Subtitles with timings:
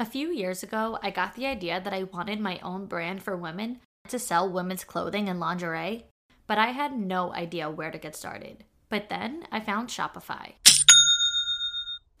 [0.00, 3.36] A few years ago, I got the idea that I wanted my own brand for
[3.36, 6.06] women to sell women's clothing and lingerie,
[6.46, 8.62] but I had no idea where to get started.
[8.88, 10.52] But then I found Shopify.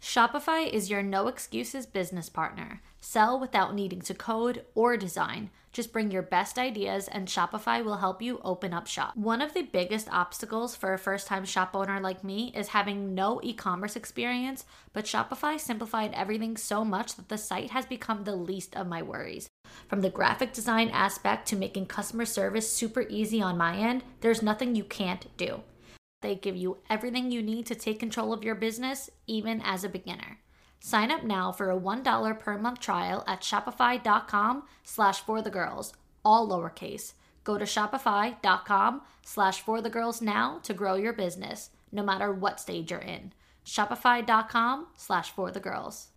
[0.02, 2.82] Shopify is your no excuses business partner.
[3.00, 5.50] Sell without needing to code or design.
[5.78, 9.16] Just bring your best ideas and Shopify will help you open up shop.
[9.16, 13.14] One of the biggest obstacles for a first time shop owner like me is having
[13.14, 18.24] no e commerce experience, but Shopify simplified everything so much that the site has become
[18.24, 19.46] the least of my worries.
[19.86, 24.42] From the graphic design aspect to making customer service super easy on my end, there's
[24.42, 25.60] nothing you can't do.
[26.22, 29.88] They give you everything you need to take control of your business, even as a
[29.88, 30.38] beginner.
[30.80, 35.92] Sign up now for a $1 per month trial at shopify.com slash for the girls,
[36.24, 37.14] all lowercase.
[37.44, 42.60] Go to shopify.com slash for the girls now to grow your business, no matter what
[42.60, 43.32] stage you're in.
[43.64, 46.08] Shopify.com slash for the girls.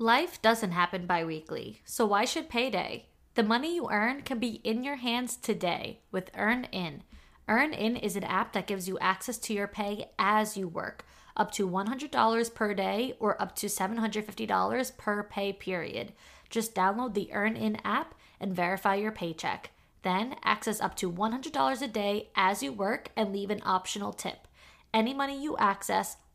[0.00, 3.06] Life doesn't happen bi weekly, so why should payday?
[3.34, 7.00] The money you earn can be in your hands today with EarnIn.
[7.48, 11.04] EarnIn is an app that gives you access to your pay as you work,
[11.38, 16.12] up to $100 per day or up to $750 per pay period.
[16.50, 19.70] Just download the EarnIn app and verify your paycheck.
[20.02, 24.48] Then access up to $100 a day as you work and leave an optional tip.
[24.92, 26.16] Any money you access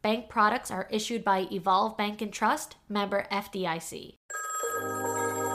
[0.00, 4.14] Bank products are issued by Evolve Bank and Trust, member FDIC.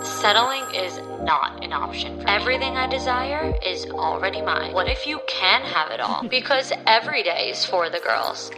[0.03, 2.21] Settling is not an option.
[2.27, 4.73] Everything I desire is already mine.
[4.73, 6.27] What if you can have it all?
[6.29, 8.51] because every day is for the girls.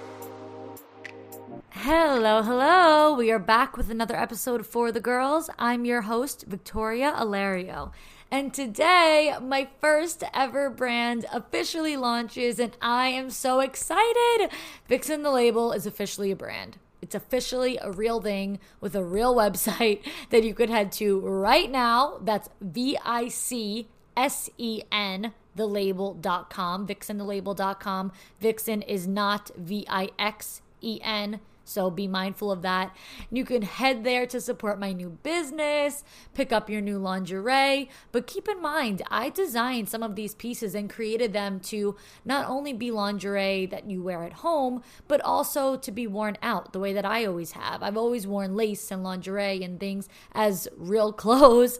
[1.69, 3.13] Hello, hello.
[3.13, 5.51] We are back with another episode for the girls.
[5.59, 7.91] I'm your host, Victoria Alario.
[8.31, 14.49] And today, my first ever brand officially launches, and I am so excited.
[14.89, 16.77] Vicsen the Label is officially a brand.
[17.01, 21.69] It's officially a real thing with a real website that you could head to right
[21.69, 22.17] now.
[22.21, 23.87] That's V I C
[24.17, 28.11] S E N thelabel.com, vicsenthelabel.com.
[28.41, 32.95] Vicsen is not V I X E N so be mindful of that.
[33.31, 36.03] You can head there to support my new business,
[36.35, 37.89] pick up your new lingerie.
[38.11, 42.47] But keep in mind, I designed some of these pieces and created them to not
[42.47, 46.79] only be lingerie that you wear at home, but also to be worn out the
[46.79, 47.81] way that I always have.
[47.81, 51.79] I've always worn lace and lingerie and things as real clothes,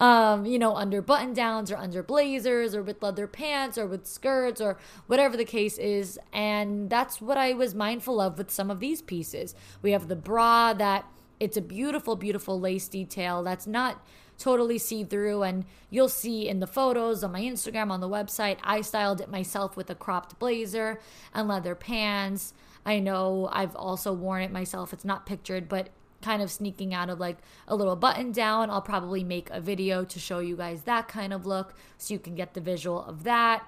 [0.00, 4.06] um, you know, under button downs or under blazers or with leather pants or with
[4.06, 6.18] skirts or whatever the case is.
[6.32, 9.54] And that's what I was mindful of with some of these pieces pieces.
[9.82, 11.04] We have the bra that
[11.38, 14.02] it's a beautiful, beautiful lace detail that's not
[14.38, 15.42] totally see through.
[15.42, 19.30] And you'll see in the photos on my Instagram, on the website, I styled it
[19.30, 21.00] myself with a cropped blazer
[21.34, 22.54] and leather pants.
[22.84, 24.92] I know I've also worn it myself.
[24.92, 25.90] It's not pictured, but
[26.22, 27.38] kind of sneaking out of like
[27.68, 28.70] a little button down.
[28.70, 32.20] I'll probably make a video to show you guys that kind of look so you
[32.20, 33.64] can get the visual of that.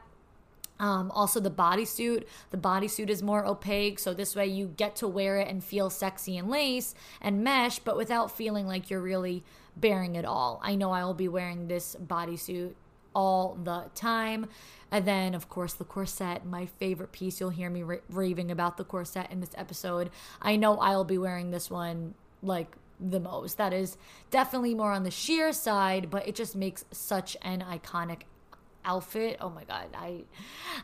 [0.81, 2.25] Um, also, the bodysuit.
[2.51, 5.91] The bodysuit is more opaque, so this way you get to wear it and feel
[5.91, 9.45] sexy and lace and mesh, but without feeling like you're really
[9.77, 10.61] bearing it all.
[10.63, 12.75] I know I will be wearing this bodysuit
[13.15, 14.47] all the time.
[14.91, 17.41] And then, of course, the corset, my favorite piece.
[17.41, 20.11] You'll hear me ra- raving about the corset in this episode.
[20.41, 23.59] I know I'll be wearing this one like the most.
[23.59, 23.97] That is
[24.31, 28.23] definitely more on the sheer side, but it just makes such an iconic
[28.89, 29.37] outfit.
[29.41, 30.25] Oh my god, I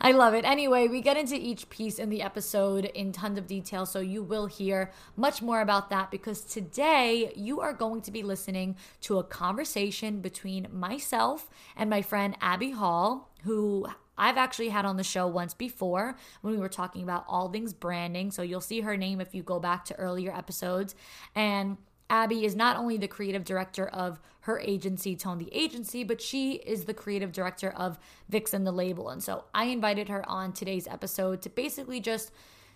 [0.00, 0.44] I love it.
[0.44, 4.22] Anyway, we get into each piece in the episode in tons of detail, so you
[4.22, 9.18] will hear much more about that because today you are going to be listening to
[9.18, 13.86] a conversation between myself and my friend Abby Hall, who
[14.16, 17.72] I've actually had on the show once before when we were talking about all things
[17.72, 18.30] branding.
[18.30, 20.94] So you'll see her name if you go back to earlier episodes.
[21.34, 21.78] And
[22.10, 26.54] Abby is not only the creative director of her agency, Tone the Agency, but she
[26.54, 27.98] is the creative director of
[28.30, 29.08] Vicsen the Label.
[29.08, 32.30] And so I invited her on today's episode to basically just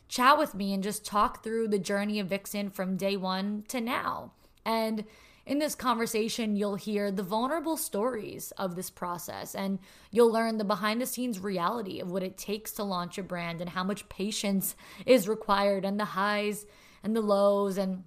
[0.09, 3.81] chat with me and just talk through the journey of Vicsen from day one to
[3.81, 4.33] now.
[4.65, 5.05] And
[5.45, 9.79] in this conversation, you'll hear the vulnerable stories of this process and
[10.11, 13.61] you'll learn the behind the scenes reality of what it takes to launch a brand
[13.61, 14.75] and how much patience
[15.07, 16.67] is required and the highs
[17.03, 18.05] and the lows and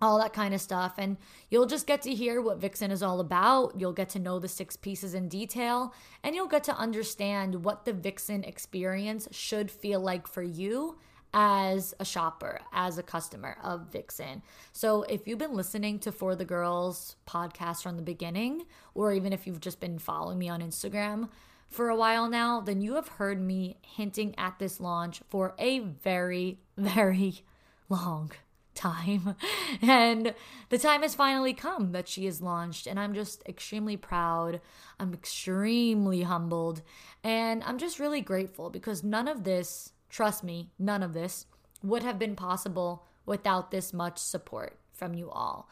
[0.00, 0.94] all that kind of stuff.
[0.98, 1.16] And
[1.50, 3.78] you'll just get to hear what Vicsen is all about.
[3.78, 7.84] You'll get to know the six pieces in detail, and you'll get to understand what
[7.84, 10.98] the Vicsen experience should feel like for you
[11.32, 14.42] as a shopper, as a customer of Vicsen.
[14.72, 18.64] So if you've been listening to For the Girls podcast from the beginning,
[18.94, 21.28] or even if you've just been following me on Instagram,
[21.68, 25.80] for a while now, then you have heard me hinting at this launch for a
[25.80, 27.42] very, very
[27.88, 28.32] long
[28.76, 29.34] time.
[29.82, 30.34] And
[30.68, 32.86] the time has finally come that she is launched.
[32.86, 34.60] And I'm just extremely proud.
[35.00, 36.82] I'm extremely humbled.
[37.24, 41.46] And I'm just really grateful because none of this, trust me, none of this
[41.82, 45.68] would have been possible without this much support from you all.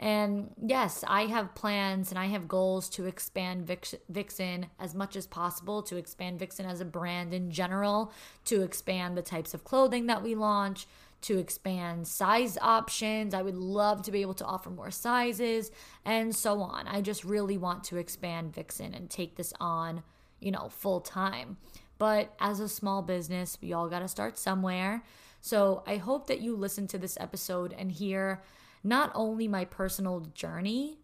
[0.00, 5.14] And yes, I have plans and I have goals to expand Vix- Vicsen as much
[5.14, 8.10] as possible, to expand Vicsen as a brand in general,
[8.46, 10.86] to expand the types of clothing that we launch,
[11.22, 13.34] to expand size options.
[13.34, 15.70] I would love to be able to offer more sizes
[16.04, 16.86] and so on.
[16.88, 20.02] I just really want to expand Vicsen and take this on,
[20.40, 21.58] you know, full time.
[21.98, 25.02] But as a small business, we all got to start somewhere.
[25.42, 28.42] So I hope that you listen to this episode and hear
[28.82, 30.98] not only my personal journey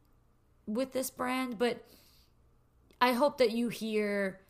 [0.66, 1.84] with this brand, but
[3.00, 4.40] I hope that you hear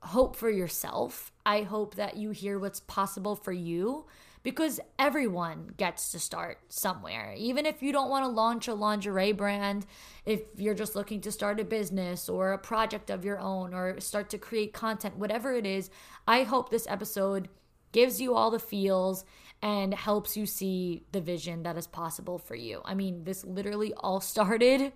[0.00, 1.32] hope for yourself.
[1.44, 4.06] I hope that you hear what's possible for you
[4.46, 7.34] because everyone gets to start somewhere.
[7.36, 9.84] Even if you don't want to launch a lingerie brand,
[10.24, 13.98] if you're just looking to start a business or a project of your own or
[13.98, 15.90] start to create content, whatever it is,
[16.28, 17.48] I hope this episode
[17.90, 19.24] gives you all the feels
[19.62, 22.82] and helps you see the vision that is possible for you.
[22.84, 24.92] I mean, this literally all started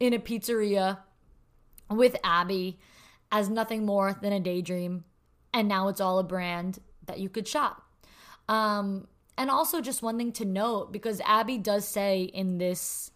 [0.00, 1.00] in a pizzeria
[1.90, 2.78] with Abby
[3.30, 5.04] as nothing more than a daydream.
[5.52, 7.87] And now it's all a brand that you could shop.
[8.48, 9.06] Um,
[9.36, 13.10] and also just one thing to note because Abby does say in this,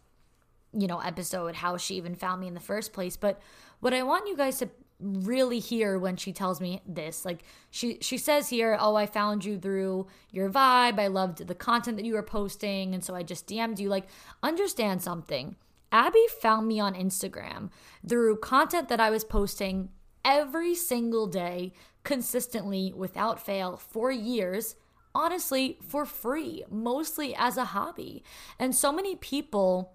[0.73, 3.17] you know, episode how she even found me in the first place.
[3.17, 3.41] But
[3.81, 4.71] what I want you guys to
[5.03, 9.45] really hear when she tells me this like she she says here oh i found
[9.45, 13.23] you through your vibe i loved the content that you were posting and so i
[13.23, 14.07] just dm'd you like
[14.45, 15.57] understand something
[15.91, 17.69] abby found me on instagram
[18.09, 19.89] through content that i was posting
[20.25, 21.73] every single day
[22.05, 24.77] consistently without fail for years
[25.15, 28.23] honestly for free, mostly as a hobby.
[28.59, 29.95] And so many people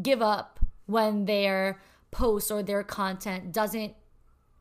[0.00, 1.80] give up when their
[2.10, 3.94] post or their content doesn't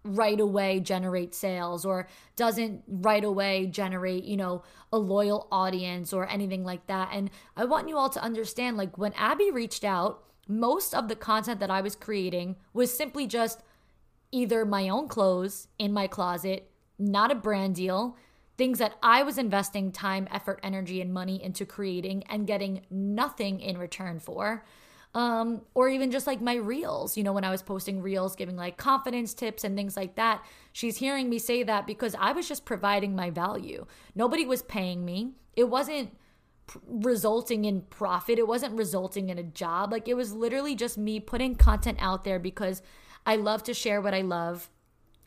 [0.04, 6.28] right away generate sales or doesn't right away generate, you know, a loyal audience or
[6.30, 7.10] anything like that.
[7.12, 11.16] And I want you all to understand like when Abby reached out, most of the
[11.16, 13.62] content that I was creating was simply just
[14.32, 18.16] either my own clothes in my closet, not a brand deal,
[18.58, 23.60] things that I was investing time, effort, energy, and money into creating and getting nothing
[23.60, 24.66] in return for.
[25.14, 28.56] Um, or even just like my reels, you know, when I was posting reels, giving
[28.56, 30.44] like confidence tips and things like that.
[30.74, 33.86] She's hearing me say that because I was just providing my value.
[34.16, 35.32] Nobody was paying me.
[35.56, 36.16] It wasn't
[36.88, 39.92] resulting in profit, it wasn't resulting in a job.
[39.92, 42.82] Like it was literally just me putting content out there because
[43.26, 44.70] I love to share what I love.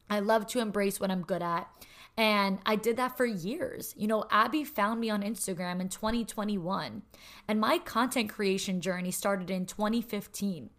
[0.08, 1.68] I love to embrace what I'm good at.
[2.16, 3.94] And I did that for years.
[3.96, 7.02] You know, Abby found me on Instagram in 2021,
[7.48, 10.70] and my content creation journey started in 2015.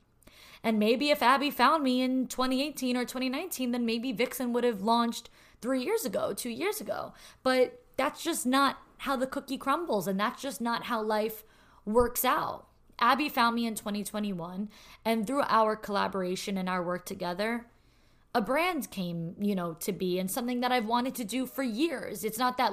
[0.63, 4.83] And maybe if Abby found me in 2018 or 2019, then maybe Vicsen would have
[4.83, 5.29] launched
[5.61, 7.13] three years ago, two years ago.
[7.41, 11.43] But that's just not how the cookie crumbles, and that's just not how life
[11.85, 12.67] works out.
[12.99, 14.69] Abby found me in 2021,
[15.03, 17.65] and through our collaboration and our work together,
[18.33, 21.63] a brand came, you know, to be and something that I've wanted to do for
[21.63, 22.23] years.
[22.23, 22.71] It's not that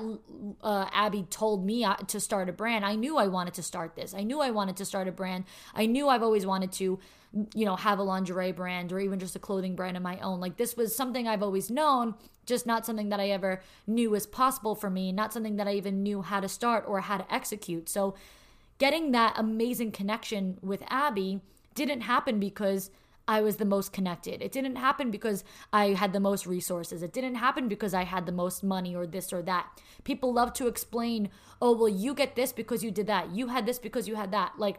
[0.62, 2.84] uh, Abby told me uh, to start a brand.
[2.84, 4.14] I knew I wanted to start this.
[4.14, 5.44] I knew I wanted to start a brand.
[5.74, 7.00] I knew I've always wanted to,
[7.54, 10.38] you know, have a lingerie brand or even just a clothing brand of my own.
[10.38, 12.14] Like this was something I've always known,
[12.46, 15.74] just not something that I ever knew was possible for me, not something that I
[15.74, 17.88] even knew how to start or how to execute.
[17.88, 18.14] So
[18.78, 21.40] getting that amazing connection with Abby
[21.74, 22.92] didn't happen because
[23.28, 24.40] I was the most connected.
[24.40, 27.02] It didn't happen because I had the most resources.
[27.02, 29.66] It didn't happen because I had the most money or this or that.
[30.02, 31.28] People love to explain,
[31.60, 33.30] oh, well, you get this because you did that.
[33.32, 34.52] You had this because you had that.
[34.58, 34.78] Like,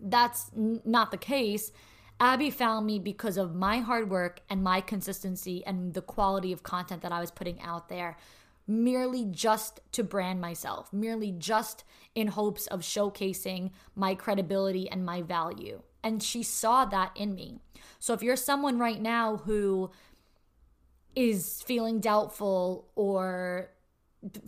[0.00, 1.72] that's n- not the case.
[2.20, 6.62] Abby found me because of my hard work and my consistency and the quality of
[6.62, 8.16] content that I was putting out there,
[8.68, 11.82] merely just to brand myself, merely just
[12.14, 15.82] in hopes of showcasing my credibility and my value.
[16.06, 17.58] And she saw that in me.
[17.98, 19.90] So if you're someone right now who
[21.16, 23.70] is feeling doubtful or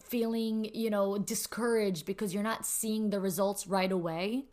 [0.01, 4.45] feeling, you know, discouraged because you're not seeing the results right away,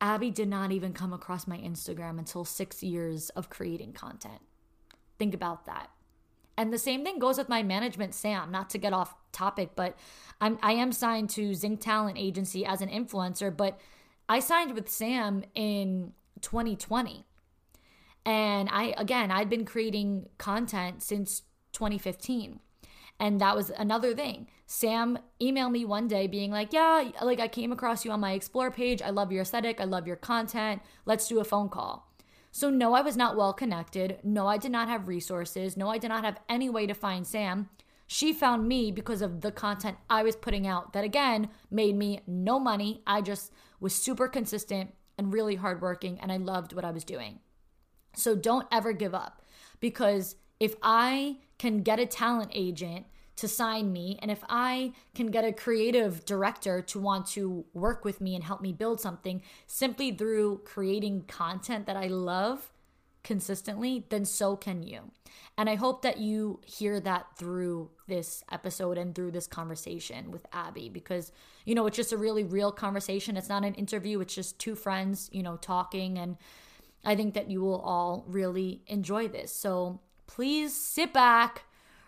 [0.00, 4.40] Abby did not even come across my Instagram until six years of creating content.
[5.18, 5.90] Think about that.
[6.56, 8.52] And the same thing goes with my management, Sam.
[8.52, 9.98] Not to get off topic, but
[10.40, 13.80] I'm I am signed to Zinc Talent Agency as an influencer, but
[14.32, 17.26] I signed with Sam in 2020.
[18.24, 21.42] And I again, I'd been creating content since
[21.74, 22.58] 2015.
[23.20, 24.48] And that was another thing.
[24.66, 28.32] Sam emailed me one day being like, Yeah, like I came across you on my
[28.32, 29.02] Explore page.
[29.02, 29.82] I love your aesthetic.
[29.82, 30.80] I love your content.
[31.04, 32.10] Let's do a phone call.
[32.50, 34.18] So, no, I was not well connected.
[34.24, 35.76] No, I did not have resources.
[35.76, 37.68] No, I did not have any way to find Sam.
[38.12, 42.20] She found me because of the content I was putting out that, again, made me
[42.26, 43.02] no money.
[43.06, 43.50] I just
[43.80, 47.40] was super consistent and really hardworking, and I loved what I was doing.
[48.14, 49.40] So, don't ever give up
[49.80, 54.18] because if I can get a talent agent to sign me.
[54.20, 58.44] And if I can get a creative director to want to work with me and
[58.44, 62.71] help me build something simply through creating content that I love
[63.24, 65.10] consistently, then so can you.
[65.56, 70.46] And I hope that you hear that through this episode and through this conversation with
[70.52, 71.32] Abby because,
[71.64, 73.36] you know, it's just a really real conversation.
[73.36, 76.18] It's not an interview, it's just two friends, you know, talking.
[76.18, 76.36] And
[77.04, 79.54] I think that you will all really enjoy this.
[79.54, 81.64] So please sit back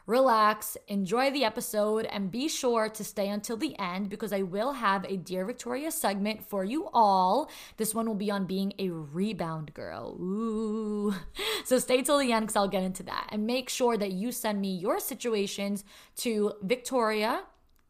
[0.06, 4.72] relax, enjoy the episode, and be sure to stay until the end because I will
[4.72, 7.50] have a Dear Victoria segment for you all.
[7.76, 10.16] This one will be on being a rebound girl.
[10.20, 11.14] Ooh.
[11.64, 13.28] So stay till the end because I'll get into that.
[13.30, 15.82] And make sure that you send me your situations
[16.16, 17.44] to Victoria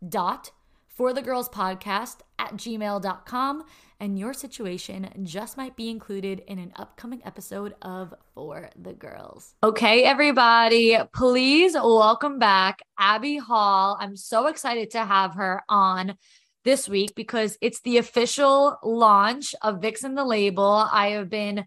[0.08, 0.52] dot
[0.86, 3.64] for the girls podcast at gmail.com
[4.04, 9.54] and your situation just might be included in an upcoming episode of For the Girls.
[9.62, 13.96] Okay, everybody, please welcome back Abby Hall.
[13.98, 16.18] I'm so excited to have her on
[16.64, 20.86] this week because it's the official launch of Vicsen the Label.
[20.92, 21.64] I have been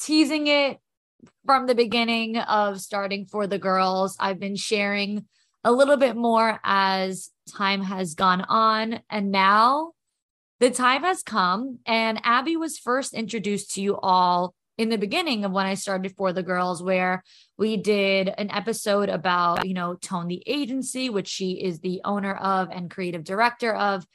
[0.00, 0.78] teasing it
[1.44, 4.16] from the beginning of starting For the Girls.
[4.18, 5.26] I've been sharing
[5.62, 9.00] a little bit more as time has gone on.
[9.10, 9.92] And now
[10.64, 15.44] the time has come, and Abby was first introduced to you all in the beginning
[15.44, 17.22] of when I started for the girls, where
[17.58, 22.34] we did an episode about, you know, Tone the Agency, which she is the owner
[22.34, 24.06] of and creative director of.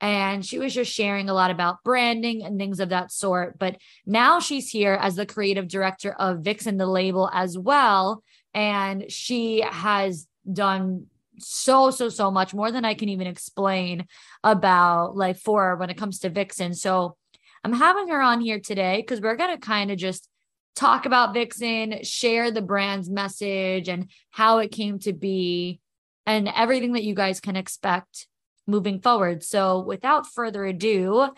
[0.00, 3.58] And she was just sharing a lot about branding and things of that sort.
[3.58, 8.22] But now she's here as the creative director of Vicsen, the label, as well.
[8.54, 11.06] And she has done
[11.38, 14.06] so so so much more than I can even explain
[14.42, 16.74] about like for when it comes to Vicsen.
[16.74, 17.16] So
[17.64, 20.28] I'm having her on here today because we're gonna kind of just
[20.74, 25.80] talk about Vicsen, share the brand's message and how it came to be,
[26.26, 28.26] and everything that you guys can expect
[28.66, 29.42] moving forward.
[29.42, 31.28] So without further ado,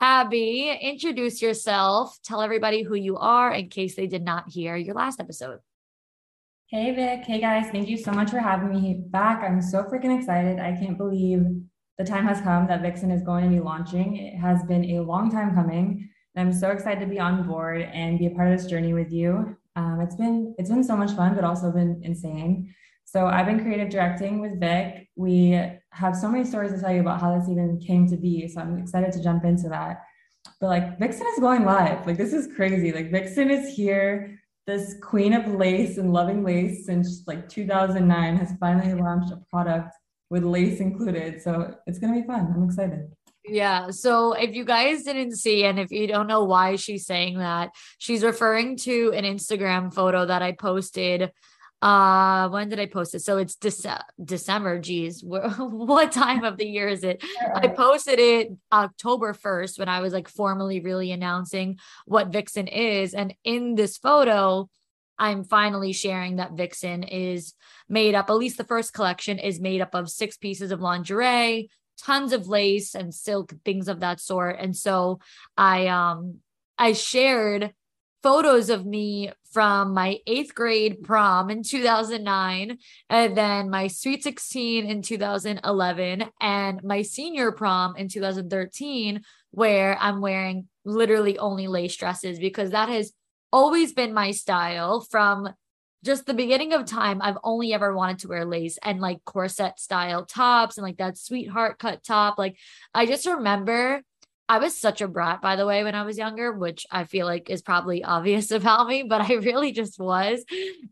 [0.00, 2.16] Abby, introduce yourself.
[2.24, 5.58] Tell everybody who you are in case they did not hear your last episode.
[6.70, 9.42] Hey Vic, hey guys, thank you so much for having me back.
[9.42, 10.60] I'm so freaking excited.
[10.60, 11.40] I can't believe
[11.96, 14.18] the time has come that Vicsen is going to be launching.
[14.18, 16.10] It has been a long time coming.
[16.34, 18.92] And I'm so excited to be on board and be a part of this journey
[18.92, 19.56] with you.
[19.76, 22.74] Um, it's been it's been so much fun, but also been insane.
[23.06, 25.08] So I've been creative directing with Vic.
[25.16, 25.58] We
[25.92, 28.46] have so many stories to tell you about how this even came to be.
[28.46, 30.02] So I'm excited to jump into that.
[30.60, 32.06] But like Vicsen is going live.
[32.06, 32.92] Like this is crazy.
[32.92, 34.37] Like Vicsen is here
[34.68, 39.96] this queen of lace and loving lace since like 2009 has finally launched a product
[40.28, 41.40] with lace included.
[41.40, 42.52] So it's going to be fun.
[42.54, 43.10] I'm excited.
[43.46, 43.90] Yeah.
[43.90, 47.70] So if you guys didn't see, and if you don't know why she's saying that,
[47.96, 51.32] she's referring to an Instagram photo that I posted
[51.80, 53.20] uh when did i post it?
[53.20, 55.22] So it's Dece- december geez.
[55.24, 57.22] What time of the year is it?
[57.54, 63.14] I posted it october 1st when i was like formally really announcing what vicsen is.
[63.14, 64.68] And in this photo
[65.18, 67.54] i'm finally sharing that vicsen is
[67.88, 71.68] made up at least the first collection is made up of six pieces of lingerie
[71.98, 74.56] tons of lace and silk things of that sort.
[74.58, 75.18] And so
[75.56, 76.36] i um
[76.78, 77.72] i shared
[78.22, 84.86] photos of me from my eighth grade prom in 2009, and then my Sweet 16
[84.86, 92.38] in 2011, and my senior prom in 2013, where I'm wearing literally only lace dresses
[92.38, 93.12] because that has
[93.52, 95.48] always been my style from
[96.04, 97.20] just the beginning of time.
[97.22, 101.18] I've only ever wanted to wear lace and like corset style tops and like that
[101.18, 102.38] sweetheart cut top.
[102.38, 102.56] Like
[102.94, 104.02] I just remember
[104.48, 107.26] I was such a brat, by the way, when I was younger, which I feel
[107.26, 110.44] like is probably obvious about me, but I really just was.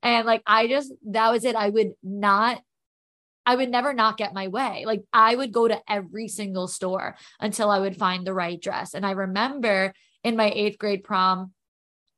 [0.02, 1.56] And like, I just, that was it.
[1.56, 2.60] I would not,
[3.46, 4.84] I would never not get my way.
[4.86, 8.92] Like, I would go to every single store until I would find the right dress.
[8.92, 11.52] And I remember in my eighth grade prom,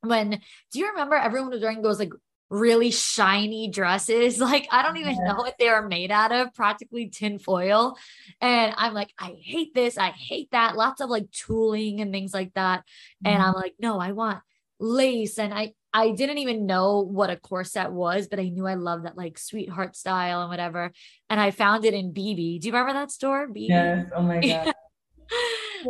[0.01, 0.41] when
[0.71, 2.13] do you remember everyone was wearing those like
[2.49, 4.39] really shiny dresses.
[4.49, 7.97] Like I don't even know what they are made out of, practically tin foil.
[8.41, 9.97] And I'm like, I hate this.
[9.97, 10.75] I hate that.
[10.75, 12.83] Lots of like tooling and things like that.
[13.23, 13.43] And mm-hmm.
[13.43, 14.39] I'm like, no, I want
[14.79, 15.37] lace.
[15.37, 19.05] And I I didn't even know what a corset was, but I knew I loved
[19.05, 20.91] that like sweetheart style and whatever.
[21.29, 22.61] And I found it in BB.
[22.61, 23.47] Do you remember that store?
[23.47, 23.69] BB?
[23.69, 24.09] Yes.
[24.15, 24.73] Oh my god.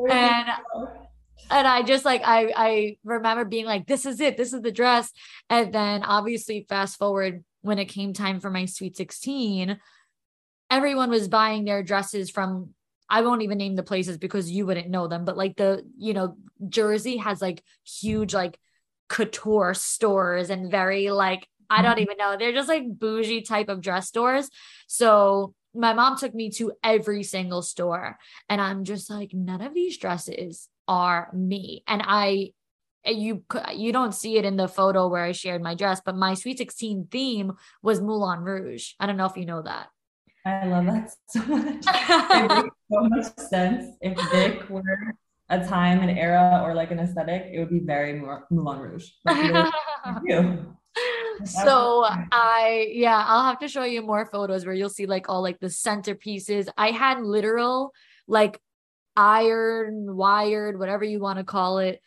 [0.09, 0.47] and
[1.49, 4.71] and I just like I I remember being like, this is it, this is the
[4.71, 5.11] dress.
[5.49, 9.79] And then obviously fast forward when it came time for my sweet 16,
[10.69, 12.73] everyone was buying their dresses from
[13.09, 16.13] I won't even name the places because you wouldn't know them, but like the, you
[16.13, 18.59] know, Jersey has like huge like
[19.07, 22.01] couture stores and very like I don't mm-hmm.
[22.01, 22.35] even know.
[22.37, 24.49] They're just like bougie type of dress stores.
[24.87, 28.17] So my mom took me to every single store
[28.47, 31.83] and I'm just like none of these dresses are me.
[31.87, 32.51] And I
[33.05, 33.43] eh, you
[33.73, 36.57] you don't see it in the photo where I shared my dress, but my sweet
[36.57, 38.93] 16 theme was Moulin Rouge.
[38.99, 39.87] I don't know if you know that.
[40.45, 41.83] I love that so much.
[41.87, 43.95] it makes so much sense.
[44.01, 45.13] If Vic were
[45.49, 48.19] a time, an era, or like an aesthetic, it would be very
[48.49, 49.09] Moulin Rouge.
[49.25, 49.71] Like,
[50.23, 50.75] you.
[51.43, 55.43] so I yeah, I'll have to show you more photos where you'll see like all
[55.43, 56.67] like the centerpieces.
[56.77, 57.93] I had literal
[58.27, 58.59] like
[59.19, 62.01] iron wired, whatever you want to call it,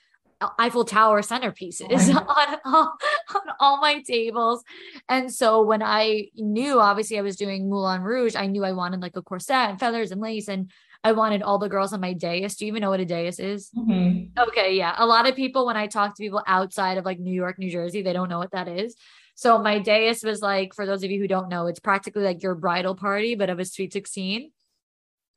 [0.58, 2.96] Eiffel Tower centerpieces on, all,
[3.34, 4.64] on all my tables.
[5.08, 9.00] And so when I knew, obviously, I was doing Moulin Rouge, I knew I wanted
[9.00, 10.48] like a corset and feathers and lace.
[10.48, 10.70] And
[11.04, 12.56] I wanted all the girls on my dais.
[12.56, 13.70] Do you even know what a dais is?
[13.76, 14.38] Mm-hmm.
[14.48, 14.76] Okay.
[14.76, 14.94] Yeah.
[14.96, 17.70] A lot of people, when I talk to people outside of like New York, New
[17.70, 18.96] Jersey, they don't know what that is.
[19.34, 22.42] So my dais was like, for those of you who don't know, it's practically like
[22.42, 24.50] your bridal party, but of a sweet 16.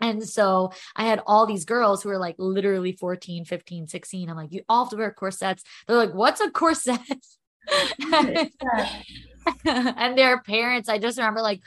[0.01, 4.29] And so I had all these girls who were like literally 14, 15, 16.
[4.29, 5.63] I'm like, you all have to wear corsets.
[5.87, 6.99] They're like, what's a corset?
[9.65, 11.61] and their parents, I just remember like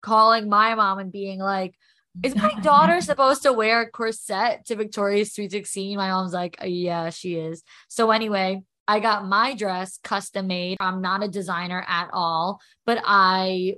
[0.00, 1.74] calling my mom and being like,
[2.22, 5.96] is my daughter supposed to wear a corset to Victoria's Sweet 16?
[5.96, 7.62] My mom's like, uh, yeah, she is.
[7.88, 10.76] So anyway, I got my dress custom made.
[10.80, 13.76] I'm not a designer at all, but I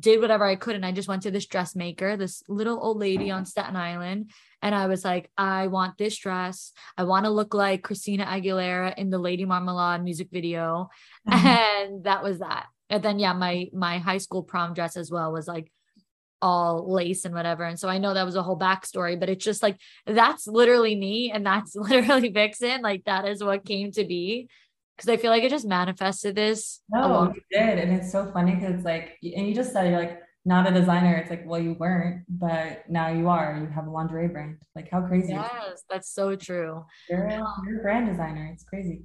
[0.00, 0.74] did whatever I could.
[0.74, 4.30] And I just went to this dressmaker, this little old lady on Staten Island.
[4.62, 6.72] And I was like, I want this dress.
[6.98, 10.90] I want to look like Christina Aguilera in the Lady Marmalade music video.
[11.28, 11.46] Mm-hmm.
[11.46, 12.66] And that was that.
[12.88, 15.70] And then yeah, my my high school prom dress as well was like
[16.42, 17.64] all lace and whatever.
[17.64, 20.96] And so I know that was a whole backstory, but it's just like that's literally
[20.96, 22.80] me and that's literally Vicsen.
[22.80, 24.48] Like that is what came to be
[25.00, 26.80] because I feel like it just manifested this.
[26.90, 29.98] No, you did, and it's so funny because it's like, and you just said you're
[29.98, 31.16] like not a designer.
[31.16, 33.58] It's like, well, you weren't, but now you are.
[33.58, 34.58] You have a lingerie brand.
[34.74, 35.32] Like, how crazy?
[35.32, 36.84] Yes, that's so true.
[37.08, 38.50] You're a, um, you're a brand designer.
[38.52, 39.02] It's crazy.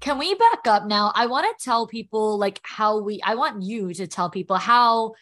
[0.00, 1.12] Can we back up now?
[1.14, 3.20] I want to tell people like how we.
[3.24, 5.14] I want you to tell people how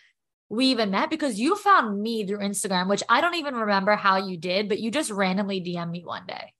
[0.48, 4.16] we even met because you found me through Instagram, which I don't even remember how
[4.16, 6.52] you did, but you just randomly DM me one day.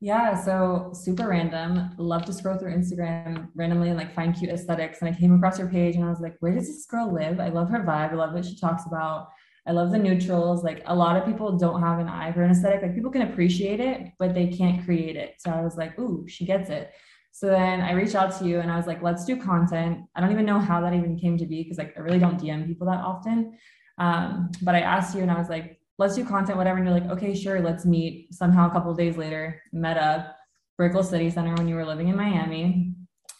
[0.00, 1.90] Yeah, so super random.
[1.96, 5.00] Love to scroll through Instagram randomly and like find cute aesthetics.
[5.00, 7.40] And I came across your page and I was like, where does this girl live?
[7.40, 8.12] I love her vibe.
[8.12, 9.28] I love what she talks about.
[9.66, 10.62] I love the neutrals.
[10.62, 12.82] Like a lot of people don't have an eye for an aesthetic.
[12.82, 15.36] Like people can appreciate it, but they can't create it.
[15.38, 16.92] So I was like, ooh, she gets it.
[17.32, 20.00] So then I reached out to you and I was like, let's do content.
[20.14, 22.40] I don't even know how that even came to be because like I really don't
[22.40, 23.58] DM people that often.
[23.98, 26.78] Um, but I asked you and I was like, let's do content, whatever.
[26.78, 28.34] And you're like, okay, sure, let's meet.
[28.34, 30.36] Somehow a couple days later, met up,
[30.76, 32.94] Brickell City Center when you were living in Miami.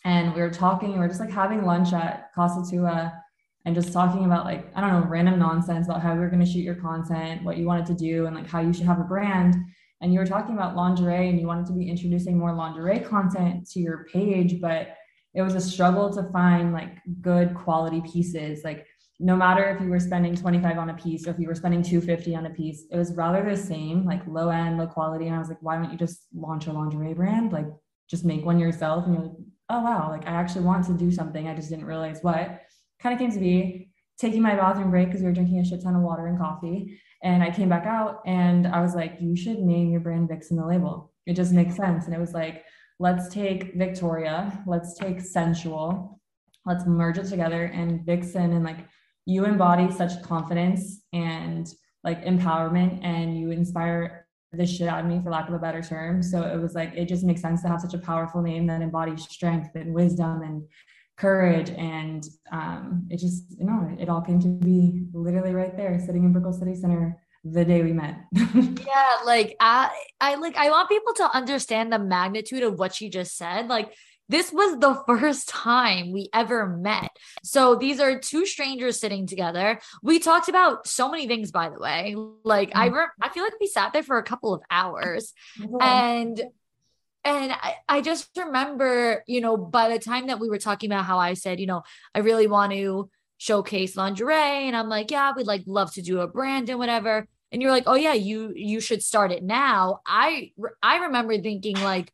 [0.04, 3.12] And we were talking, we were just like having lunch at Casa Tua
[3.64, 6.44] and just talking about like, I don't know, random nonsense about how we were going
[6.44, 9.00] to shoot your content, what you wanted to do, and like how you should have
[9.00, 9.56] a brand.
[10.00, 13.68] And you were talking about lingerie and you wanted to be introducing more lingerie content
[13.70, 14.94] to your page, but
[15.34, 18.62] it was a struggle to find like good quality pieces.
[18.62, 18.86] Like
[19.18, 21.82] no matter if you were spending 25 on a piece or if you were spending
[21.82, 25.26] 250 on a piece, it was rather the same, like low end, low quality.
[25.26, 27.52] And I was like, why don't you just launch a lingerie brand?
[27.52, 27.66] Like
[28.10, 29.06] just make one yourself.
[29.06, 29.36] And you're like,
[29.70, 31.48] oh wow, like I actually want to do something.
[31.48, 32.62] I just didn't realize what.
[33.00, 35.82] Kind of came to be taking my bathroom break because we were drinking a shit
[35.82, 37.00] ton of water and coffee.
[37.22, 40.56] And I came back out and I was like, you should name your brand Vicsen
[40.56, 42.06] the label it just makes sense.
[42.06, 42.64] And it was like,
[42.98, 46.20] let's take Victoria, let's take sensual,
[46.64, 48.88] let's merge it together and Vicsen and like
[49.26, 51.72] you embody such confidence and
[52.04, 55.82] like empowerment and you inspire the shit out of me for lack of a better
[55.82, 56.22] term.
[56.22, 58.80] So it was like it just makes sense to have such a powerful name that
[58.80, 60.62] embodies strength and wisdom and
[61.16, 65.98] courage and um, it just you know it all came to be literally right there
[65.98, 68.18] sitting in Brickell City Center the day we met.
[68.34, 73.08] yeah, like I I like I want people to understand the magnitude of what she
[73.08, 73.68] just said.
[73.68, 73.92] Like
[74.28, 77.10] this was the first time we ever met.
[77.44, 79.80] So these are two strangers sitting together.
[80.02, 82.16] We talked about so many things by the way.
[82.44, 82.94] Like I mm.
[82.94, 85.32] re- I feel like we sat there for a couple of hours
[85.80, 86.40] and
[87.24, 91.04] and I, I just remember, you know, by the time that we were talking about
[91.04, 91.82] how I said, you know,
[92.14, 96.20] I really want to showcase lingerie and I'm like, yeah, we'd like love to do
[96.20, 97.26] a brand and whatever.
[97.52, 100.50] And you're like, "Oh yeah, you you should start it now." I
[100.82, 102.12] I remember thinking like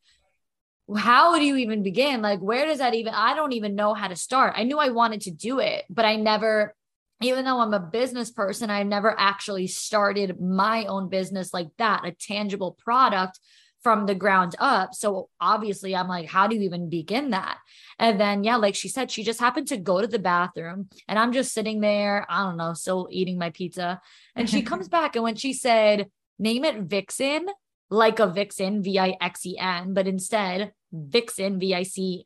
[0.95, 2.23] how do you even begin?
[2.23, 4.55] Like where does that even I don't even know how to start.
[4.57, 6.75] I knew I wanted to do it, but I never
[7.23, 12.05] even though I'm a business person, I never actually started my own business like that,
[12.05, 13.39] a tangible product
[13.83, 14.95] from the ground up.
[14.95, 17.59] So obviously, I'm like, how do you even begin that?
[17.99, 21.19] And then, yeah, like she said, she just happened to go to the bathroom and
[21.19, 24.01] I'm just sitting there, I don't know, still eating my pizza.
[24.37, 25.17] And she comes back.
[25.17, 27.47] And when she said, name it Vicsen,
[27.93, 32.25] like a Vixen, V I X E N, but instead, Vicsen, V I C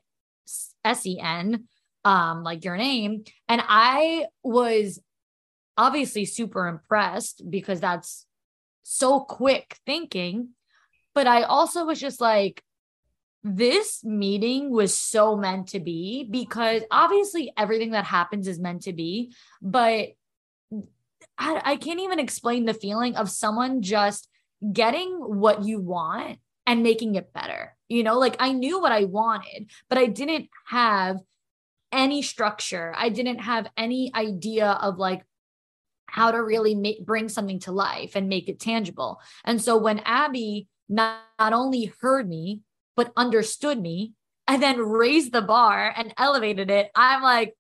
[0.84, 1.64] S E N,
[2.04, 3.24] um, like your name.
[3.48, 5.00] And I was
[5.76, 8.26] obviously super impressed because that's
[8.82, 10.50] so quick thinking
[11.16, 12.62] but I also was just like,
[13.42, 18.92] this meeting was so meant to be because obviously everything that happens is meant to
[18.92, 20.10] be, but
[21.38, 24.28] I, I can't even explain the feeling of someone just
[24.72, 27.76] getting what you want and making it better.
[27.88, 31.18] You know, like I knew what I wanted, but I didn't have
[31.92, 32.92] any structure.
[32.96, 35.24] I didn't have any idea of like
[36.06, 39.20] how to really make, bring something to life and make it tangible.
[39.44, 42.62] And so when Abby not, not only heard me,
[42.96, 44.14] but understood me
[44.48, 46.90] and then raised the bar and elevated it.
[46.94, 47.54] I'm like,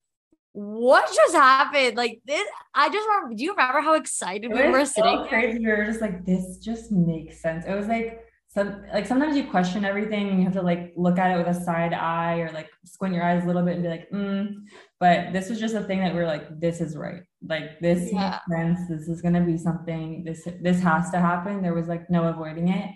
[0.56, 1.98] what just happened?
[1.98, 3.34] Like this, I just remember.
[3.34, 5.26] Do you remember how excited we were so sitting?
[5.28, 5.58] Crazy.
[5.58, 7.66] We were just like, this just makes sense.
[7.66, 11.18] It was like some like sometimes you question everything and you have to like look
[11.18, 13.82] at it with a side eye or like squint your eyes a little bit and
[13.82, 14.54] be like, mm.
[14.98, 17.20] But this was just a thing that we are like, this is right.
[17.46, 18.38] Like this yeah.
[18.48, 18.88] makes sense.
[18.88, 20.24] This is gonna be something.
[20.24, 21.60] This this has to happen.
[21.60, 22.90] There was like no avoiding it.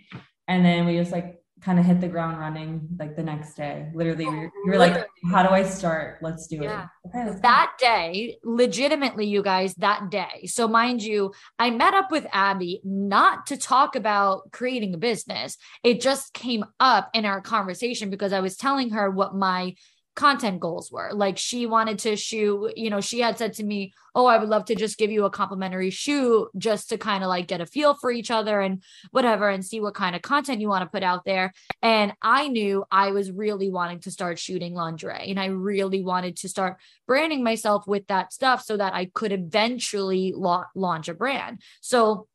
[0.48, 3.90] And then we just like kind of hit the ground running like the next day.
[3.94, 6.18] Literally, we were like, how do I start?
[6.22, 6.86] Let's do yeah.
[7.04, 7.08] it.
[7.08, 7.86] Okay, that go.
[7.86, 10.46] day, legitimately, you guys, that day.
[10.46, 15.56] So, mind you, I met up with Abby not to talk about creating a business.
[15.84, 19.74] It just came up in our conversation because I was telling her what my
[20.16, 21.10] content goals were.
[21.12, 24.48] Like she wanted to shoot, you know, she had said to me, Oh, I would
[24.48, 27.66] love to just give you a complimentary shoot just to kind of like get a
[27.66, 30.90] feel for each other and whatever and see what kind of content you want to
[30.90, 31.52] put out there.
[31.80, 36.36] And I knew I was really wanting to start shooting lingerie and I really wanted
[36.38, 41.14] to start branding myself with that stuff so that I could eventually la- launch a
[41.14, 41.60] brand.
[41.80, 42.26] So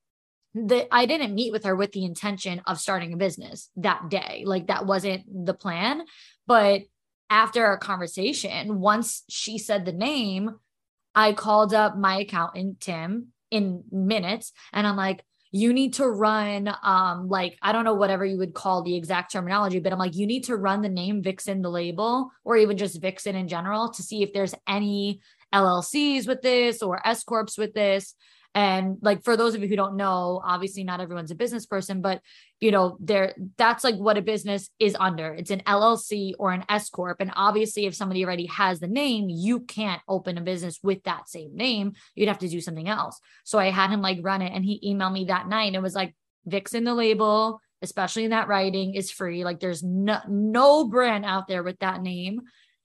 [0.54, 4.44] the I didn't meet with her with the intention of starting a business that day.
[4.46, 6.04] Like that wasn't the plan,
[6.48, 6.84] but
[7.30, 10.52] after our conversation, once she said the name,
[11.14, 16.70] I called up my accountant, Tim, in minutes, and I'm like, you need to run
[16.84, 20.16] um like I don't know whatever you would call the exact terminology, but I'm like,
[20.16, 23.90] you need to run the name Vicsen the label or even just Vicsen in general
[23.92, 25.22] to see if there's any
[25.54, 28.16] LLCs with this or S corps with this.
[28.56, 32.02] And like for those of you who don't know, obviously not everyone's a business person,
[32.02, 32.22] but
[32.62, 35.34] you know, there that's like what a business is under.
[35.34, 37.20] It's an LLC or an S corp.
[37.20, 41.28] And obviously, if somebody already has the name, you can't open a business with that
[41.28, 41.94] same name.
[42.16, 43.20] You'd have to do something else.
[43.44, 45.94] So I had him like run it, and he emailed me that night and was
[45.94, 46.16] like,
[46.48, 49.44] "Vicsen the label, especially in that writing, is free.
[49.44, 52.40] Like there's no no brand out there with that name."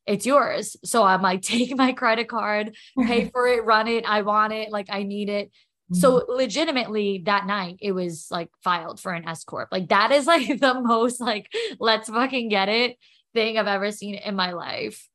[0.07, 0.77] It's yours.
[0.85, 4.05] So I'm like, take my credit card, pay for it, run it.
[4.07, 4.71] I want it.
[4.71, 5.51] Like I need it.
[5.93, 6.33] So mm-hmm.
[6.33, 9.69] legitimately that night it was like filed for an S corp.
[9.73, 12.97] Like that is like the most like let's fucking get it
[13.35, 15.09] thing I've ever seen in my life.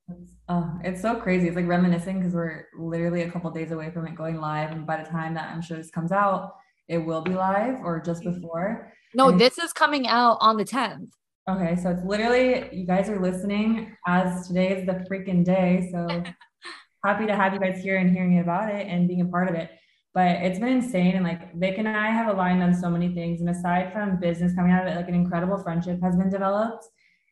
[0.83, 1.47] It's so crazy.
[1.47, 4.85] It's like reminiscing because we're literally a couple days away from it going live, and
[4.85, 6.53] by the time that I'm sure this comes out,
[6.87, 8.39] it will be live or just mm-hmm.
[8.39, 8.93] before.
[9.13, 11.09] No, and this is coming out on the 10th.
[11.47, 15.87] Okay, so it's literally you guys are listening as today is the freaking day.
[15.91, 16.07] So
[17.05, 19.53] happy to have you guys here and hearing about it and being a part of
[19.53, 19.69] it.
[20.15, 21.13] But it's been insane.
[21.15, 23.41] And like Vic and I have aligned on so many things.
[23.41, 26.83] And aside from business coming out of it, like an incredible friendship has been developed.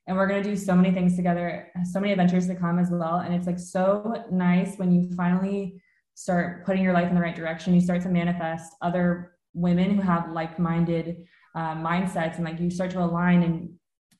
[0.06, 2.92] And we're going to do so many things together, so many adventures to come as
[2.92, 3.16] well.
[3.16, 5.82] And it's like so nice when you finally
[6.14, 7.74] start putting your life in the right direction.
[7.74, 12.70] You start to manifest other women who have like minded uh, mindsets and like you
[12.70, 13.70] start to align and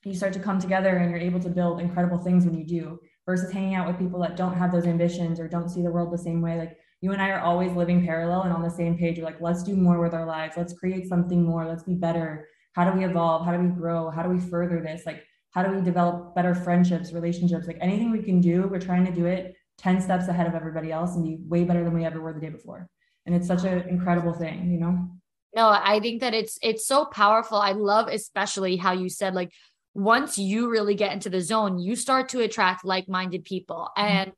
[0.04, 3.00] you start to come together and you're able to build incredible things when you do
[3.26, 6.12] versus hanging out with people that don't have those ambitions or don't see the world
[6.12, 6.58] the same way.
[6.58, 9.18] Like you and I are always living parallel and on the same page.
[9.18, 10.56] We're like, let's do more with our lives.
[10.56, 11.66] Let's create something more.
[11.66, 12.48] Let's be better.
[12.72, 13.46] How do we evolve?
[13.46, 14.10] How do we grow?
[14.10, 15.02] How do we further this?
[15.06, 17.66] Like, how do we develop better friendships, relationships?
[17.66, 20.92] Like anything we can do, we're trying to do it 10 steps ahead of everybody
[20.92, 22.88] else and be way better than we ever were the day before.
[23.26, 25.08] And it's such an incredible thing, you know?
[25.54, 27.58] No, I think that it's it's so powerful.
[27.58, 29.52] I love especially how you said like
[29.94, 33.88] once you really get into the zone, you start to attract like-minded people.
[33.96, 34.08] Mm-hmm.
[34.08, 34.32] And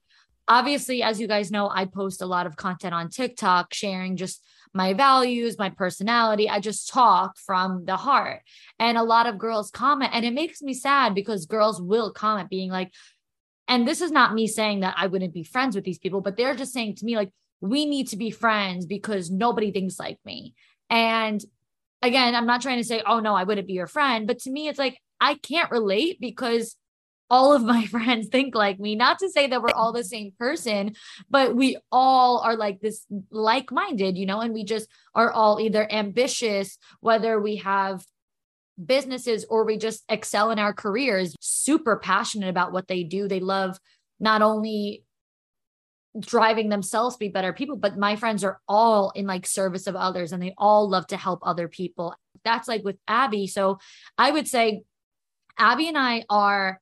[0.46, 4.44] obviously, as you guys know, I post a lot of content on TikTok sharing just
[4.74, 6.50] my values, my personality.
[6.50, 8.42] I just talk from the heart.
[8.78, 12.50] And a lot of girls comment, and it makes me sad because girls will comment
[12.50, 12.92] being like,
[13.68, 16.36] and this is not me saying that I wouldn't be friends with these people, but
[16.36, 20.18] they're just saying to me, like, we need to be friends because nobody thinks like
[20.26, 20.54] me.
[20.90, 21.42] And
[22.02, 24.26] again, I'm not trying to say, oh no, I wouldn't be your friend.
[24.26, 26.76] But to me, it's like, I can't relate because
[27.28, 28.94] all of my friends think like me.
[28.94, 30.94] Not to say that we're all the same person,
[31.28, 35.60] but we all are like this like minded, you know, and we just are all
[35.60, 38.04] either ambitious, whether we have
[38.84, 43.26] businesses or we just excel in our careers, super passionate about what they do.
[43.26, 43.78] They love
[44.20, 45.02] not only
[46.18, 49.94] driving themselves to be better people but my friends are all in like service of
[49.94, 53.78] others and they all love to help other people that's like with abby so
[54.16, 54.82] i would say
[55.58, 56.80] abby and i are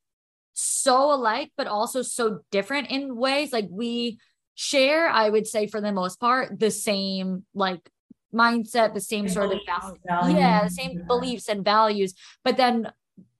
[0.53, 4.19] so alike but also so different in ways like we
[4.55, 7.91] share i would say for the most part the same like
[8.33, 10.39] mindset the same sort of values.
[10.39, 11.05] yeah the same yeah.
[11.07, 12.91] beliefs and values but then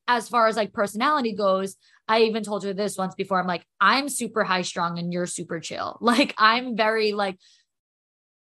[0.07, 3.41] as far as like personality goes I even told her this once before.
[3.41, 5.99] I'm like, I'm super high strung and you're super chill.
[6.05, 7.39] Like, I'm very like,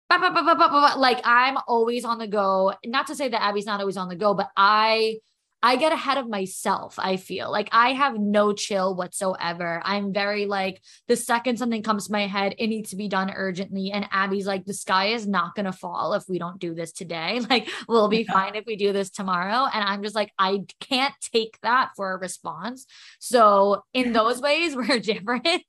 [0.09, 2.73] like I'm always on the go.
[2.85, 5.17] Not to say that Abby's not always on the go, but I
[5.63, 6.99] I get ahead of myself.
[6.99, 9.81] I feel like I have no chill whatsoever.
[9.85, 13.31] I'm very like, the second something comes to my head, it needs to be done
[13.33, 13.89] urgently.
[13.89, 16.91] And Abby's like, the sky is not going to fall if we don't do this
[16.91, 17.39] today.
[17.53, 18.33] Like, we'll be yeah.
[18.33, 19.67] fine if we do this tomorrow.
[19.71, 22.87] And I'm just like, I can't take that for a response.
[23.19, 25.45] So, in those ways, we're different.
[25.45, 25.61] I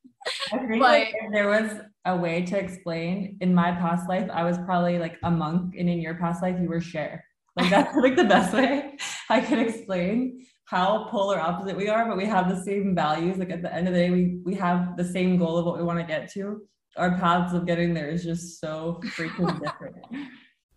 [0.59, 1.71] think but, like if there was
[2.07, 5.91] a way to explain in my past life, I was probably like a monk, and
[5.91, 7.25] in your past life, you were Cher.
[7.57, 8.97] Like that's like the best way
[9.31, 13.39] I can explain how polar opposite we are, but we have the same values.
[13.39, 15.77] Like at the end of the day, we we have the same goal of what
[15.79, 16.63] we want to get to.
[16.97, 19.97] Our paths of getting there is just so freaking different.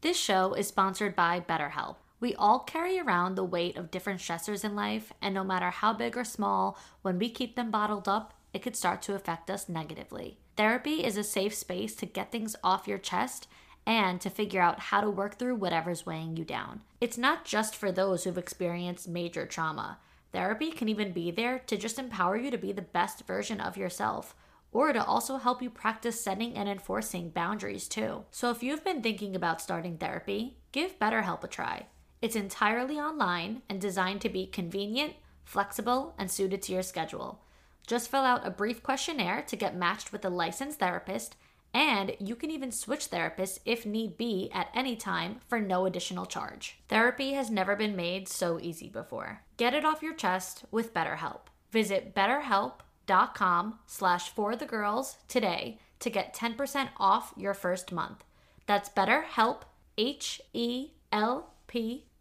[0.01, 1.97] This show is sponsored by BetterHelp.
[2.19, 5.93] We all carry around the weight of different stressors in life, and no matter how
[5.93, 9.69] big or small, when we keep them bottled up, it could start to affect us
[9.69, 10.39] negatively.
[10.55, 13.47] Therapy is a safe space to get things off your chest
[13.87, 16.81] and to figure out how to work through whatever's weighing you down.
[16.99, 19.97] It's not just for those who've experienced major trauma.
[20.33, 23.77] Therapy can even be there to just empower you to be the best version of
[23.77, 24.35] yourself
[24.73, 28.25] or to also help you practice setting and enforcing boundaries too.
[28.29, 31.85] So if you've been thinking about starting therapy, give BetterHelp a try.
[32.21, 35.13] It's entirely online and designed to be convenient,
[35.45, 37.39] flexible, and suited to your schedule.
[37.87, 41.37] Just fill out a brief questionnaire to get matched with a licensed therapist
[41.73, 46.25] and you can even switch therapists if need be at any time for no additional
[46.25, 46.79] charge.
[46.89, 49.41] Therapy has never been made so easy before.
[49.57, 51.41] Get it off your chest with BetterHelp.
[51.71, 58.23] Visit betterhelp.com slash for the girls today to get 10% off your first month.
[58.65, 59.61] That's betterhelp,
[59.97, 60.93] H-E-L-P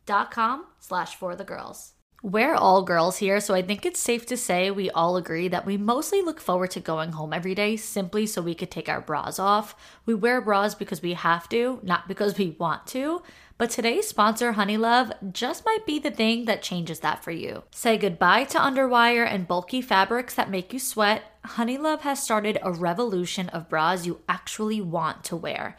[0.06, 1.92] dot com slash for the girls.
[2.26, 5.64] We're all girls here, so I think it's safe to say we all agree that
[5.64, 9.00] we mostly look forward to going home every day simply so we could take our
[9.00, 9.76] bras off.
[10.06, 13.22] We wear bras because we have to, not because we want to.
[13.58, 17.62] But today's sponsor, Honeylove, just might be the thing that changes that for you.
[17.70, 21.22] Say goodbye to underwire and bulky fabrics that make you sweat.
[21.46, 25.78] Honeylove has started a revolution of bras you actually want to wear.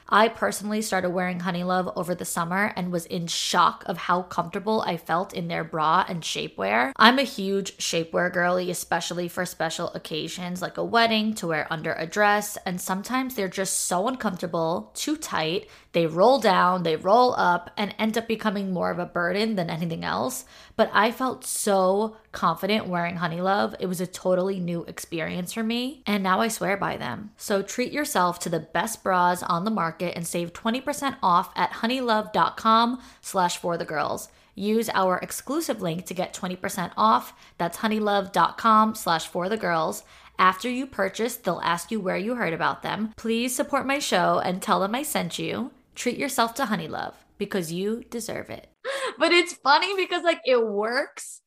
[0.13, 4.83] I personally started wearing Honeylove over the summer and was in shock of how comfortable
[4.85, 6.91] I felt in their bra and shapewear.
[6.97, 11.93] I'm a huge shapewear girly, especially for special occasions like a wedding to wear under
[11.93, 17.35] a dress, and sometimes they're just so uncomfortable, too tight, they roll down, they roll
[17.35, 20.45] up, and end up becoming more of a burden than anything else.
[20.77, 23.75] But I felt so confident wearing Honeylove.
[23.79, 27.31] It was a totally new experience for me, and now I swear by them.
[27.35, 31.71] So treat yourself to the best bras on the market and save 20% off at
[31.71, 34.29] honeylove.com slash for the girls.
[34.55, 37.33] Use our exclusive link to get 20% off.
[37.57, 40.03] That's honeylove.com slash for the girls.
[40.39, 43.13] After you purchase, they'll ask you where you heard about them.
[43.15, 45.71] Please support my show and tell them I sent you.
[45.95, 48.67] Treat yourself to Honeylove because you deserve it.
[49.19, 51.41] But it's funny because like it works.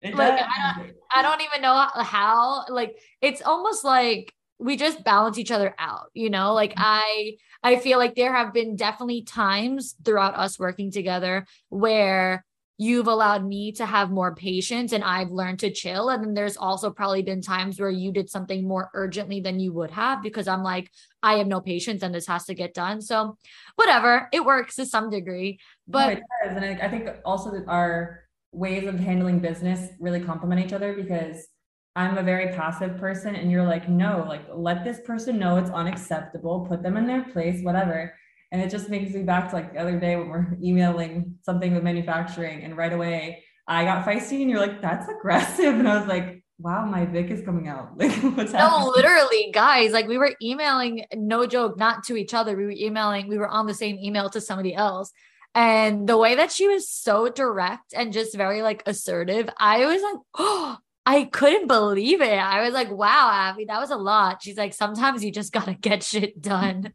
[0.00, 2.64] It like I don't, I don't even know how.
[2.68, 6.82] Like it's almost like we just balance each other out you know like mm-hmm.
[6.82, 7.32] i
[7.62, 12.44] i feel like there have been definitely times throughout us working together where
[12.78, 16.10] you've allowed me to have more patience and I've learned to chill.
[16.10, 19.72] And then there's also probably been times where you did something more urgently than you
[19.72, 20.90] would have because I'm like,
[21.22, 23.00] I have no patience and this has to get done.
[23.00, 23.38] So
[23.76, 25.58] whatever, it works to some degree.
[25.60, 30.64] Oh, but no, and I think also that our ways of handling business really complement
[30.64, 31.46] each other because
[31.94, 35.70] I'm a very passive person and you're like, no, like let this person know it's
[35.70, 38.14] unacceptable, put them in their place, whatever.
[38.56, 41.74] And it just makes me back to like the other day when we're emailing something
[41.74, 45.74] with manufacturing and right away I got feisty and you're like, that's aggressive.
[45.78, 47.90] And I was like, wow, my Vic is coming out.
[47.98, 48.80] Like what's happening?
[48.80, 52.56] No, literally, guys, like we were emailing, no joke, not to each other.
[52.56, 55.12] We were emailing, we were on the same email to somebody else.
[55.54, 60.00] And the way that she was so direct and just very like assertive, I was
[60.00, 62.38] like, oh, I couldn't believe it.
[62.38, 64.42] I was like, wow, Abby, that was a lot.
[64.42, 66.94] She's like, sometimes you just gotta get shit done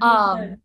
[0.00, 0.56] um,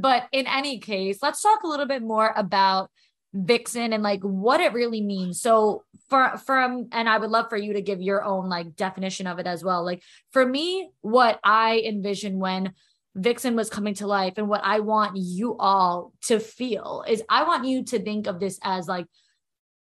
[0.00, 2.90] but in any case, let's talk a little bit more about
[3.34, 5.40] vicsen and like what it really means.
[5.40, 9.26] So for from and I would love for you to give your own like definition
[9.26, 9.84] of it as well.
[9.84, 12.72] Like for me, what I envision when
[13.16, 17.44] Vicsen was coming to life and what I want you all to feel is I
[17.44, 19.06] want you to think of this as like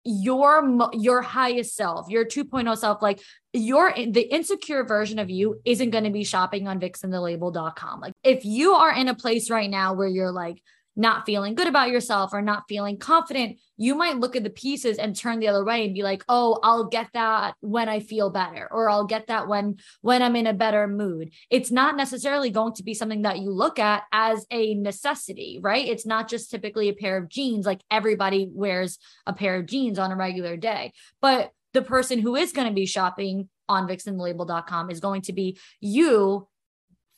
[0.04, 3.20] your your highest self your 2.0 self like
[3.52, 8.44] your the insecure version of you isn't going to be shopping on vicsenthelabel.com like if
[8.44, 10.60] you are in a place right now where you're like
[10.94, 14.98] not feeling good about yourself or not feeling confident, you might look at the pieces
[14.98, 18.30] and turn the other way and be like, "Oh, I'll get that when I feel
[18.30, 22.50] better or I'll get that when when I'm in a better mood." It's not necessarily
[22.50, 25.86] going to be something that you look at as a necessity, right?
[25.86, 29.98] It's not just typically a pair of jeans like everybody wears a pair of jeans
[29.98, 30.92] on a regular day.
[31.20, 35.58] But the person who is going to be shopping on vicsenlabel.com is going to be
[35.80, 36.48] you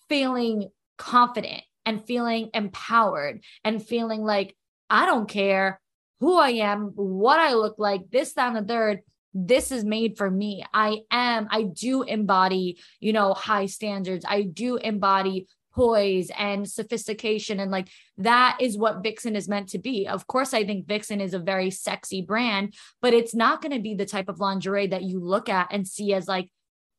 [0.09, 4.57] feeling confident and feeling empowered and feeling like
[4.91, 5.81] I don't care
[6.21, 9.01] who I am, what I look like, this, that, and the third.
[9.33, 10.65] This is made for me.
[10.73, 14.25] I am, I do embody, you know, high standards.
[14.27, 17.59] I do embody poise and sophistication.
[17.59, 20.07] And like that is what Vicsen is meant to be.
[20.07, 23.83] Of course, I think Vicsen is a very sexy brand, but it's not going to
[23.83, 26.51] be the type of lingerie that you look at and see as like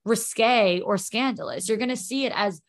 [0.03, 1.67] risque or scandalous.
[1.67, 2.61] You're going to see it as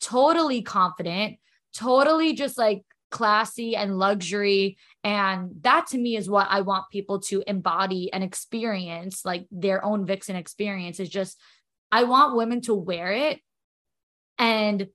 [0.00, 1.36] totally confident,
[1.76, 4.78] totally just like classy and luxury.
[5.04, 9.84] And that to me is what I want people to embody and experience, like their
[9.84, 11.38] own vixen experience is just,
[11.92, 13.40] I want women to wear it
[14.38, 14.88] and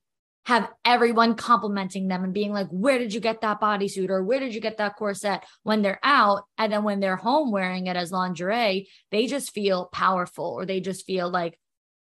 [0.45, 4.39] have everyone complimenting them and being like, where did you get that bodysuit or where
[4.39, 6.43] did you get that corset when they're out?
[6.57, 10.79] And then when they're home wearing it as lingerie, they just feel powerful or they
[10.79, 11.57] just feel like,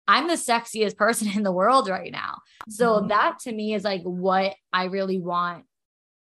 [0.08, 2.40] I'm the sexiest person in the world right now.
[2.70, 3.08] So mm-hmm.
[3.10, 5.66] that to me is like what I really want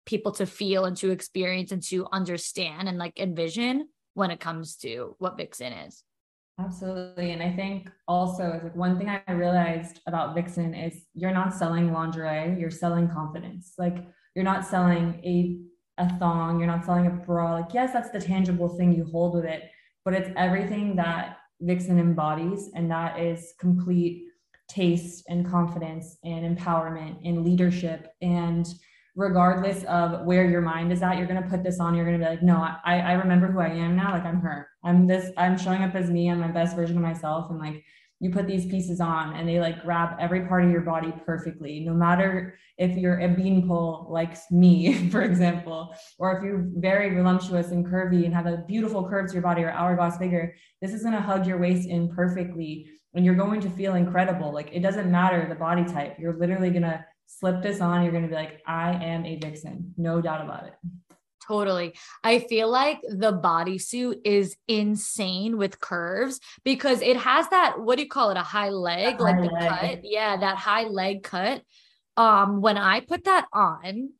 [0.06, 4.76] people to feel and to experience and to understand and like envision when it comes
[4.76, 6.02] to what Vicsen is.
[6.58, 7.30] Absolutely.
[7.30, 11.54] And I think also is like one thing I realized about Vicsen is you're not
[11.54, 13.74] selling lingerie, you're selling confidence.
[13.78, 13.98] Like
[14.34, 15.58] you're not selling a
[15.98, 17.54] a thong, you're not selling a bra.
[17.54, 19.64] Like, yes, that's the tangible thing you hold with it,
[20.04, 24.24] but it's everything that Vicsen embodies, and that is complete
[24.68, 28.12] taste and confidence and empowerment and leadership.
[28.22, 28.66] And
[29.16, 31.94] regardless of where your mind is at, you're going to put this on.
[31.94, 34.12] You're going to be like, no, I, I remember who I am now.
[34.12, 34.68] Like I'm her.
[34.84, 36.30] I'm this, I'm showing up as me.
[36.30, 37.50] I'm my best version of myself.
[37.50, 37.82] And like,
[38.20, 41.80] you put these pieces on and they like grab every part of your body perfectly
[41.80, 47.70] no matter if you're a beanpole like me for example or if you're very voluptuous
[47.70, 51.02] and curvy and have a beautiful curve to your body or hourglass figure this is
[51.02, 54.52] going to hug your waist in perfectly and you're going to feel incredible.
[54.52, 56.16] Like it doesn't matter the body type.
[56.18, 59.94] You're literally going to slip this on, you're gonna be like, I am a vixen,
[59.96, 60.74] no doubt about it.
[61.48, 61.94] Totally.
[62.22, 68.02] I feel like the bodysuit is insane with curves because it has that, what do
[68.02, 68.36] you call it?
[68.36, 69.68] A high leg, A like high the leg.
[69.68, 70.00] cut.
[70.04, 71.62] Yeah, that high leg cut.
[72.18, 74.10] Um, when I put that on,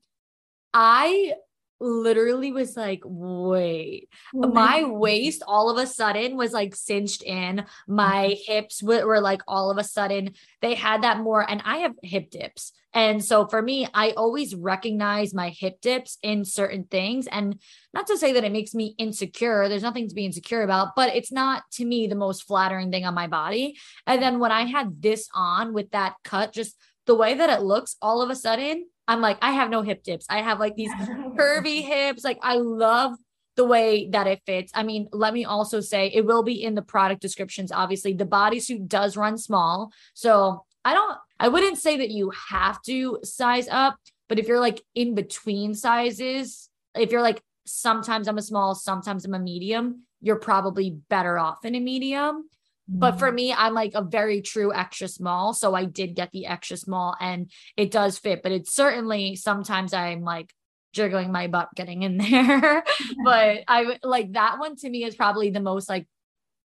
[0.73, 1.35] I
[1.81, 7.65] literally was like, wait, my waist all of a sudden was like cinched in.
[7.87, 8.53] My mm-hmm.
[8.53, 11.95] hips were, were like all of a sudden they had that more, and I have
[12.03, 12.73] hip dips.
[12.95, 17.27] And so for me, I always recognize my hip dips in certain things.
[17.27, 17.61] And
[17.93, 21.15] not to say that it makes me insecure, there's nothing to be insecure about, but
[21.15, 23.77] it's not to me the most flattering thing on my body.
[24.07, 26.77] And then when I had this on with that cut, just
[27.07, 30.05] the way that it looks, all of a sudden, I'm like, I have no hip
[30.05, 30.27] dips.
[30.29, 30.93] I have like these
[31.37, 32.23] curvy hips.
[32.23, 33.17] Like I love
[33.57, 34.71] the way that it fits.
[34.75, 37.73] I mean, let me also say it will be in the product descriptions.
[37.73, 39.91] Obviously, the bodysuit does run small.
[40.15, 43.97] So I don't, I wouldn't say that you have to size up,
[44.29, 49.25] but if you're like in between sizes, if you're like, sometimes I'm a small, sometimes
[49.25, 52.49] I'm a medium, you're probably better off in a medium.
[52.89, 53.35] But for mm.
[53.35, 55.53] me, I'm like a very true extra small.
[55.53, 59.93] So I did get the extra small and it does fit, but it's certainly sometimes
[59.93, 60.53] I'm like
[60.95, 62.83] jiggling my butt getting in there.
[63.25, 66.07] but I like that one to me is probably the most like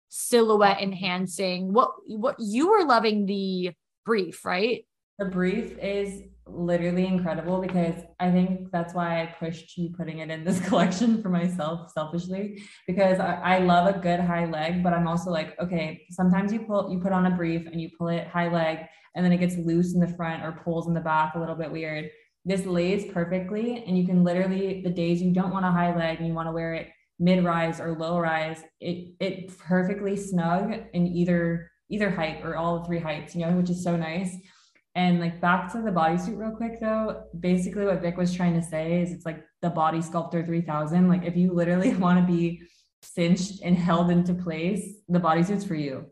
[0.08, 1.72] silhouette enhancing.
[1.72, 3.72] What what you were loving the
[4.06, 4.86] brief, right?
[5.18, 10.30] The brief is literally incredible because I think that's why I pushed you putting it
[10.30, 14.92] in this collection for myself selfishly because I, I love a good high leg, but
[14.92, 18.08] I'm also like, okay, sometimes you pull you put on a brief and you pull
[18.08, 21.00] it high leg and then it gets loose in the front or pulls in the
[21.00, 22.10] back a little bit weird.
[22.44, 26.18] This lays perfectly and you can literally the days you don't want a high leg
[26.18, 26.88] and you want to wear it
[27.18, 32.84] mid rise or low rise, it it perfectly snug in either either height or all
[32.84, 34.34] three heights, you know, which is so nice.
[34.94, 38.62] And like back to the bodysuit real quick though, basically what Vic was trying to
[38.62, 41.08] say is it's like the body sculptor 3000.
[41.08, 42.62] Like if you literally want to be
[43.02, 46.06] cinched and held into place, the bodysuit's for you.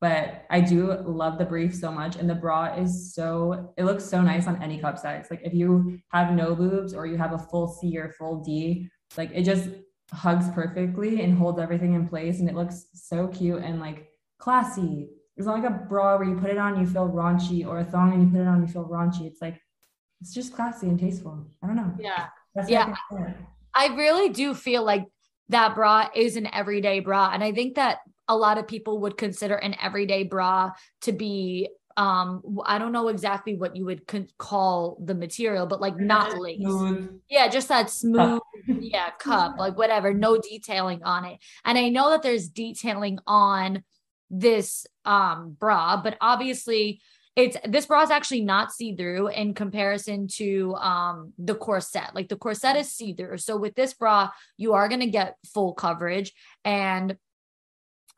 [0.00, 2.16] But I do love the brief so much.
[2.16, 5.26] And the bra is so, it looks so nice on any cup size.
[5.30, 8.88] Like if you have no boobs or you have a full C or full D,
[9.18, 9.68] like it just
[10.12, 12.40] hugs perfectly and holds everything in place.
[12.40, 14.08] And it looks so cute and like
[14.38, 15.10] classy
[15.40, 17.84] it's not like a bra where you put it on, you feel raunchy, or a
[17.84, 19.22] thong and you put it on, you feel raunchy.
[19.22, 19.58] It's like
[20.20, 21.46] it's just classy and tasteful.
[21.62, 21.94] I don't know.
[21.98, 22.26] Yeah.
[22.54, 22.94] That's yeah.
[23.74, 25.06] I really do feel like
[25.48, 27.30] that bra is an everyday bra.
[27.32, 30.72] And I think that a lot of people would consider an everyday bra
[31.02, 35.80] to be um I don't know exactly what you would con- call the material, but
[35.80, 36.60] like not lace.
[37.30, 41.38] Yeah, just that smooth, yeah, cup, like whatever, no detailing on it.
[41.64, 43.84] And I know that there's detailing on
[44.30, 47.00] this um bra but obviously
[47.36, 52.14] it's this bra is actually not see-through in comparison to um the corset.
[52.14, 53.38] Like the corset is see-through.
[53.38, 56.32] So with this bra you are going to get full coverage
[56.64, 57.16] and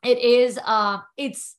[0.03, 1.55] it is uh it's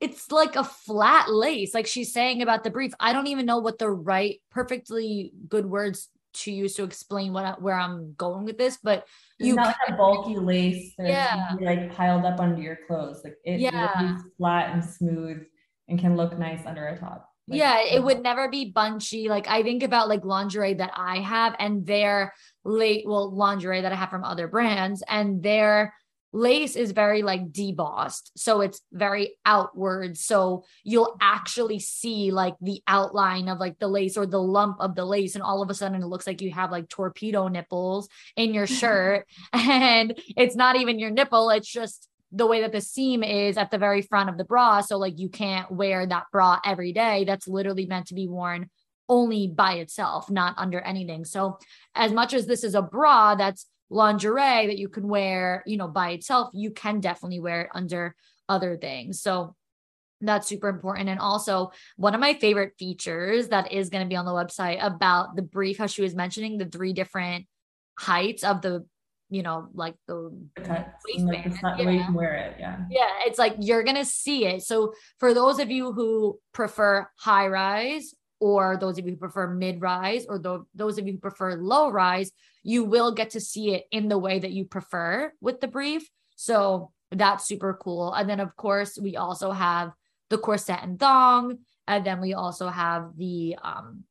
[0.00, 2.92] it's like a flat lace like she's saying about the brief.
[2.98, 7.44] I don't even know what the right perfectly good words to use to explain what
[7.44, 9.06] I, where i'm going with this but
[9.42, 11.56] you not like a bulky lace that's yeah.
[11.60, 13.20] like piled up under your clothes.
[13.24, 14.18] Like it yeah.
[14.38, 15.42] flat and smooth
[15.88, 17.28] and can look nice under a top.
[17.48, 19.28] Like, yeah, it would never be bunchy.
[19.28, 22.32] Like I think about like lingerie that I have and their
[22.64, 25.92] late well lingerie that I have from other brands and their
[26.32, 32.82] lace is very like debossed so it's very outward so you'll actually see like the
[32.88, 35.74] outline of like the lace or the lump of the lace and all of a
[35.74, 40.76] sudden it looks like you have like torpedo nipples in your shirt and it's not
[40.76, 44.30] even your nipple it's just the way that the seam is at the very front
[44.30, 48.06] of the bra so like you can't wear that bra every day that's literally meant
[48.06, 48.70] to be worn
[49.06, 51.58] only by itself not under anything so
[51.94, 55.88] as much as this is a bra that's lingerie that you can wear, you know,
[55.88, 58.14] by itself, you can definitely wear it under
[58.48, 59.20] other things.
[59.20, 59.54] So
[60.20, 61.08] that's super important.
[61.08, 64.84] And also, one of my favorite features that is going to be on the website
[64.84, 67.46] about the brief, how she was mentioning the three different
[67.98, 68.86] heights of the,
[69.30, 71.52] you know, like the waistband.
[71.52, 72.56] It's not the way you can wear it.
[72.58, 72.78] Yeah.
[72.90, 73.10] Yeah.
[73.26, 74.62] It's like you're going to see it.
[74.62, 79.46] So, for those of you who prefer high rise or those of you who prefer
[79.46, 82.32] mid rise, or th- those of you who prefer low rise,
[82.64, 86.10] you will get to see it in the way that you prefer with the brief.
[86.34, 88.12] So that's super cool.
[88.12, 89.92] And then, of course, we also have
[90.28, 91.58] the corset and thong.
[91.86, 94.02] And then we also have the um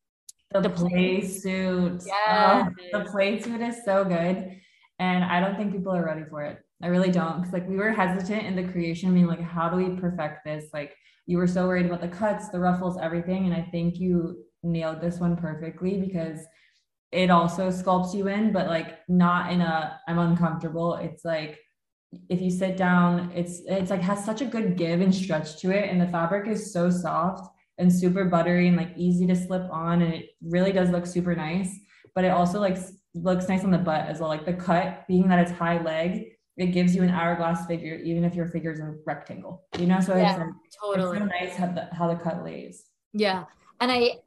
[0.51, 2.03] the, the play suit.
[2.07, 2.69] Yeah.
[2.71, 4.61] Oh, the play suit is so good.
[4.97, 6.63] And I don't think people are ready for it.
[6.84, 7.43] I really don't.
[7.43, 9.09] Cause like we were hesitant in the creation.
[9.09, 10.65] I mean, like, how do we perfect this?
[10.73, 10.95] Like,
[11.27, 13.45] you were so worried about the cuts, the ruffles, everything.
[13.45, 16.39] And I think you nailed this one perfectly because
[17.11, 20.95] it also sculpts you in, but like not in a I'm uncomfortable.
[20.95, 21.59] It's like
[22.29, 25.71] if you sit down, it's it's like has such a good give and stretch to
[25.71, 29.69] it, and the fabric is so soft and super buttery and like easy to slip
[29.71, 31.73] on, and it really does look super nice.
[32.15, 32.77] But it also like
[33.13, 34.29] looks nice on the butt as well.
[34.29, 38.24] Like the cut, being that it's high leg, it gives you an hourglass figure, even
[38.24, 39.66] if your figure is a rectangle.
[39.78, 40.49] You know, so yeah, it's like,
[40.82, 42.84] totally it's so nice how the how the cut lays.
[43.14, 43.45] Yeah,
[43.80, 44.20] and I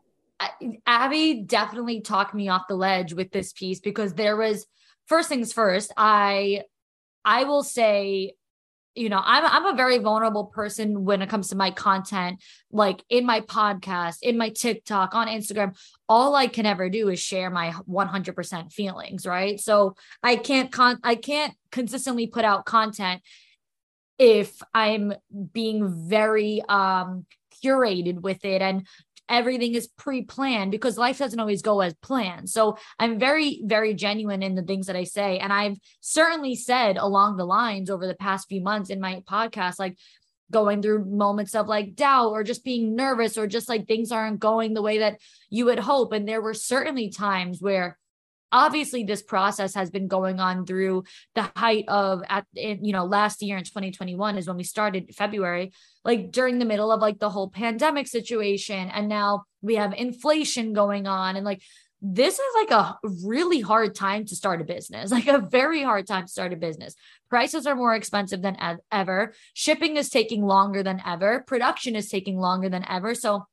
[0.86, 4.66] Abby definitely talked me off the ledge with this piece because there was
[5.06, 5.92] first things first.
[5.96, 6.62] I
[7.24, 8.34] I will say,
[8.94, 13.04] you know, I'm I'm a very vulnerable person when it comes to my content, like
[13.08, 15.76] in my podcast, in my TikTok, on Instagram.
[16.08, 19.58] All I can ever do is share my 100% feelings, right?
[19.58, 23.22] So I can't con I can't consistently put out content
[24.18, 25.12] if I'm
[25.52, 27.26] being very um
[27.64, 28.86] curated with it and
[29.28, 32.48] everything is pre-planned because life doesn't always go as planned.
[32.50, 35.38] So I'm very, very genuine in the things that I say.
[35.38, 39.78] And I've certainly said along the lines over the past few months in my podcast,
[39.78, 39.96] like
[40.50, 44.40] going through moments of like doubt or just being nervous or just like things aren't
[44.40, 45.18] going the way that
[45.50, 46.12] you would hope.
[46.12, 47.98] And there were certainly times where
[48.54, 51.02] obviously this process has been going on through
[51.34, 55.72] the height of at you know last year in 2021 is when we started february
[56.04, 60.72] like during the middle of like the whole pandemic situation and now we have inflation
[60.72, 61.60] going on and like
[62.06, 66.06] this is like a really hard time to start a business, like a very hard
[66.06, 66.94] time to start a business.
[67.30, 68.58] Prices are more expensive than
[68.92, 69.32] ever.
[69.54, 71.42] Shipping is taking longer than ever.
[71.46, 73.14] Production is taking longer than ever.
[73.14, 73.46] So,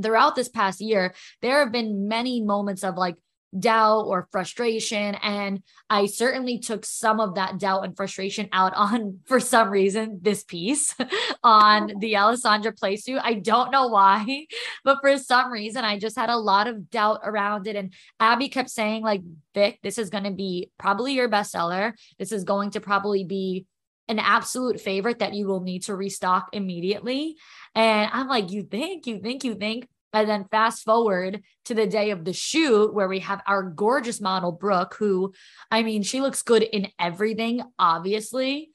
[0.00, 3.16] throughout this past year, there have been many moments of like
[3.56, 5.14] doubt or frustration.
[5.16, 10.18] And I certainly took some of that doubt and frustration out on, for some reason,
[10.22, 10.94] this piece
[11.42, 11.98] on oh.
[11.98, 13.20] the Alessandra playsuit.
[13.22, 14.46] I don't know why,
[14.84, 17.76] but for some reason, I just had a lot of doubt around it.
[17.76, 19.22] And Abby kept saying, like,
[19.54, 21.92] Vic, this is going to be probably your bestseller.
[22.18, 23.66] This is going to probably be
[24.08, 27.36] an absolute favorite that you will need to restock immediately.
[27.74, 29.86] And I'm like, you think, you think, you think.
[30.12, 34.20] And then fast forward to the day of the shoot where we have our gorgeous
[34.20, 35.34] model, Brooke, who,
[35.70, 38.70] I mean, she looks good in everything, obviously,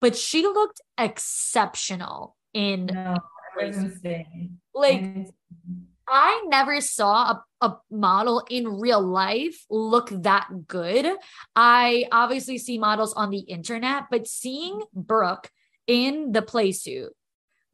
[0.00, 2.86] but she looked exceptional in.
[2.86, 3.16] No,
[4.72, 5.04] like,
[6.08, 11.06] I never saw a, a model in real life look that good.
[11.56, 15.50] I obviously see models on the internet, but seeing Brooke
[15.86, 17.12] in the play suit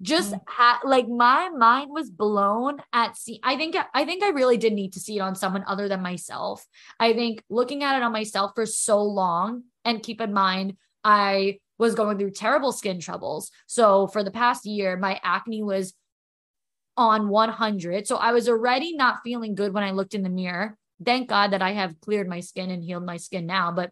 [0.04, 0.40] just mm.
[0.46, 4.74] ha- like my mind was blown at see i think i think i really did
[4.74, 6.64] need to see it on someone other than myself.
[7.00, 11.58] I think looking at it on myself for so long and keep in mind i
[11.78, 13.50] was going through terrible skin troubles.
[13.66, 15.94] So for the past year my acne was
[16.96, 20.76] on 100 so i was already not feeling good when i looked in the mirror.
[21.04, 23.90] Thank god that i have cleared my skin and healed my skin now but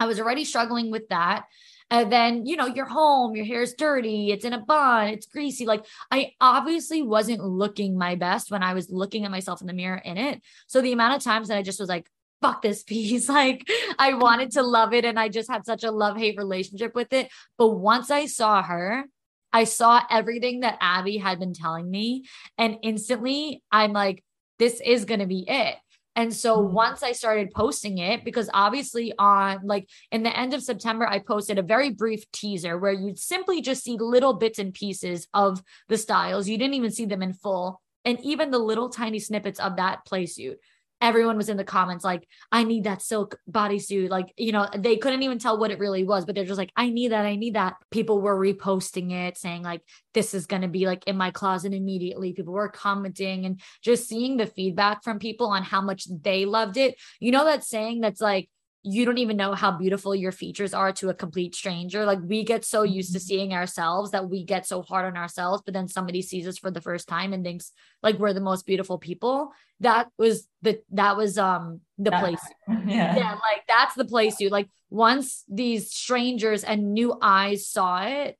[0.00, 1.44] i was already struggling with that
[1.90, 5.66] and then, you know, you're home, your hair's dirty, it's in a bun, it's greasy.
[5.66, 9.72] Like, I obviously wasn't looking my best when I was looking at myself in the
[9.72, 10.40] mirror in it.
[10.66, 12.06] So, the amount of times that I just was like,
[12.42, 13.28] fuck this piece.
[13.32, 13.66] Like,
[13.98, 15.04] I wanted to love it.
[15.04, 17.30] And I just had such a love hate relationship with it.
[17.56, 19.04] But once I saw her,
[19.52, 22.24] I saw everything that Abby had been telling me.
[22.58, 24.22] And instantly, I'm like,
[24.58, 25.76] this is going to be it.
[26.14, 26.74] And so mm-hmm.
[26.74, 31.18] once I started posting it, because obviously on like in the end of September, I
[31.18, 35.62] posted a very brief teaser where you'd simply just see little bits and pieces of
[35.88, 36.48] the styles.
[36.48, 37.80] You didn't even see them in full.
[38.04, 40.58] And even the little tiny snippets of that play suit
[41.02, 44.08] everyone was in the comments like i need that silk bodysuit.
[44.08, 46.72] Like you know they couldn't even tell what it really was but they're just like
[46.76, 47.74] i need that i need that.
[47.90, 49.82] People were reposting it saying like
[50.14, 52.32] this is going to be like in my closet immediately.
[52.32, 56.76] People were commenting and just seeing the feedback from people on how much they loved
[56.76, 56.94] it.
[57.18, 58.48] You know that saying that's like
[58.84, 62.04] you don't even know how beautiful your features are to a complete stranger.
[62.04, 63.26] Like we get so used to mm-hmm.
[63.26, 66.70] seeing ourselves that we get so hard on ourselves, but then somebody sees us for
[66.70, 67.70] the first time and thinks
[68.02, 69.52] like we're the most beautiful people.
[69.80, 72.40] That was the that was um the that, place.
[72.68, 73.16] Yeah.
[73.16, 78.36] yeah, like that's the place you like once these strangers and new eyes saw it,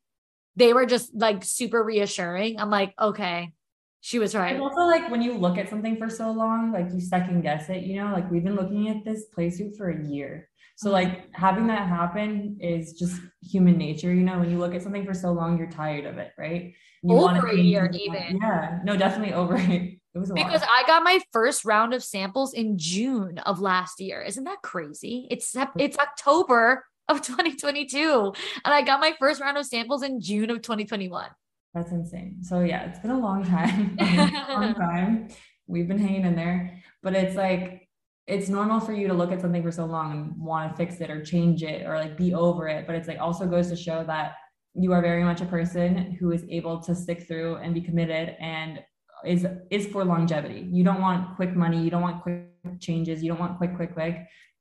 [0.57, 2.59] they were just like super reassuring.
[2.59, 3.53] I'm like, okay,
[4.05, 4.51] she was right.
[4.51, 7.69] And also, like when you look at something for so long, like you second guess
[7.69, 7.83] it.
[7.83, 10.49] You know, like we've been looking at this playsuit for a year.
[10.75, 10.93] So mm-hmm.
[10.93, 14.13] like having that happen is just human nature.
[14.13, 16.73] You know, when you look at something for so long, you're tired of it, right?
[17.01, 18.39] You over a year, even.
[18.41, 19.97] Yeah, no, definitely over it.
[20.13, 24.21] It was because I got my first round of samples in June of last year.
[24.21, 25.29] Isn't that crazy?
[25.31, 28.33] It's it's October of 2022,
[28.65, 31.29] and I got my first round of samples in June of 2021.
[31.73, 32.43] That's insane.
[32.43, 35.29] So yeah, it's been a long time, a long time.
[35.67, 36.83] we've been hanging in there.
[37.01, 37.87] But it's like
[38.27, 41.01] it's normal for you to look at something for so long and want to fix
[41.01, 42.87] it or change it or like be over it.
[42.87, 44.35] But it's like also goes to show that
[44.75, 48.35] you are very much a person who is able to stick through and be committed
[48.39, 48.79] and
[49.25, 50.67] is is for longevity.
[50.71, 52.49] You don't want quick money, you don't want quick
[52.79, 54.17] changes, you don't want quick, quick, quick.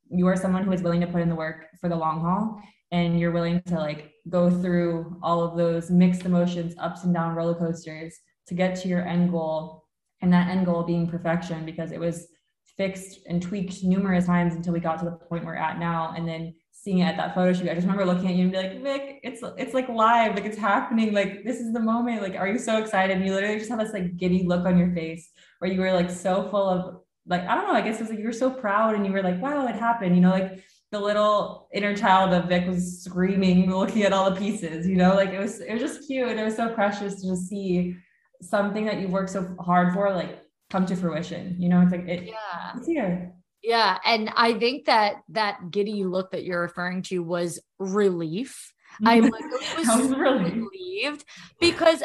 [0.09, 2.61] You are someone who is willing to put in the work for the long haul
[2.93, 7.35] and you're willing to like go through all of those mixed emotions, ups and down
[7.35, 8.17] roller coasters
[8.47, 9.85] to get to your end goal
[10.21, 12.29] and that end goal being perfection because it was
[12.77, 16.15] fixed and tweaked numerous times until we got to the point we're at now.
[16.17, 18.51] And then seeing it at that photo shoot i just remember looking at you and
[18.51, 22.21] be like vic it's it's like live like it's happening like this is the moment
[22.21, 23.17] like are you so excited?
[23.17, 25.31] And you literally just have this like giddy look on your face
[25.61, 28.11] where you were like so full of like i don't know i guess it was
[28.11, 30.65] like you were so proud and you were like wow it happened you know like
[30.93, 35.15] the little inner child of Vic was screaming, looking at all the pieces, you know,
[35.15, 36.29] like it was, it was just cute.
[36.29, 37.97] And it was so precious to just see
[38.43, 40.39] something that you worked so hard for, like
[40.69, 42.73] come to fruition, you know, it's like, it, yeah.
[42.77, 43.33] it's here.
[43.63, 43.99] Yeah.
[44.05, 48.75] And I think that that giddy look that you're referring to was relief.
[49.05, 49.45] I'm like,
[49.77, 51.25] was, was relieved
[51.59, 52.03] because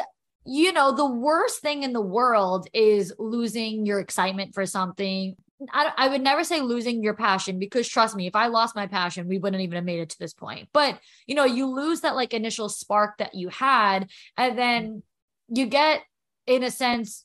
[0.50, 5.36] you know, the worst thing in the world is losing your excitement for something
[5.72, 8.86] I, I would never say losing your passion because trust me, if I lost my
[8.86, 10.68] passion, we wouldn't even have made it to this point.
[10.72, 15.58] But you know, you lose that like initial spark that you had, and then mm-hmm.
[15.58, 16.02] you get,
[16.46, 17.24] in a sense,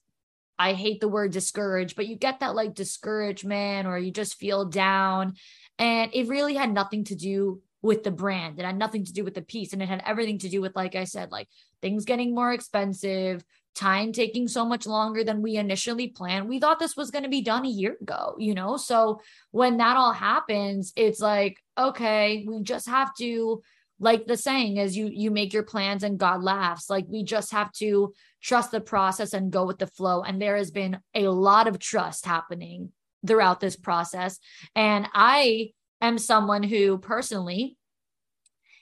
[0.57, 4.65] I hate the word discouraged, but you get that like discouragement or you just feel
[4.65, 5.34] down.
[5.79, 8.59] And it really had nothing to do with the brand.
[8.59, 9.73] It had nothing to do with the piece.
[9.73, 11.49] And it had everything to do with, like I said, like
[11.81, 13.43] things getting more expensive,
[13.76, 16.47] time taking so much longer than we initially planned.
[16.47, 18.78] We thought this was going to be done a year ago, you know?
[18.78, 19.21] So
[19.51, 23.61] when that all happens, it's like, okay, we just have to
[23.99, 26.89] like the saying is you you make your plans and God laughs.
[26.89, 30.57] Like we just have to trust the process and go with the flow and there
[30.57, 32.91] has been a lot of trust happening
[33.26, 34.38] throughout this process
[34.76, 35.71] and I
[36.01, 37.78] am someone who personally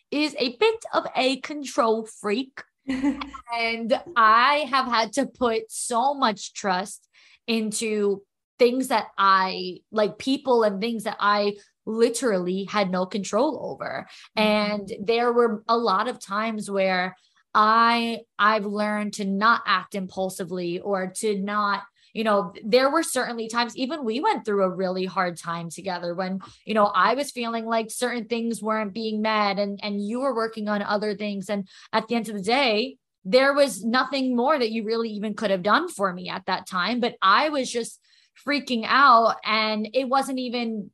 [0.09, 6.53] is a bit of a control freak and I have had to put so much
[6.53, 7.07] trust
[7.47, 8.21] into
[8.59, 11.55] things that I like people and things that I
[11.85, 14.07] literally had no control over.
[14.37, 14.47] Mm-hmm.
[14.47, 17.15] And there were a lot of times where
[17.53, 23.47] I I've learned to not act impulsively or to not you know, there were certainly
[23.47, 27.31] times, even we went through a really hard time together when, you know, I was
[27.31, 31.49] feeling like certain things weren't being met and, and you were working on other things.
[31.49, 35.35] And at the end of the day, there was nothing more that you really even
[35.35, 36.99] could have done for me at that time.
[36.99, 37.99] But I was just
[38.45, 39.37] freaking out.
[39.45, 40.89] And it wasn't even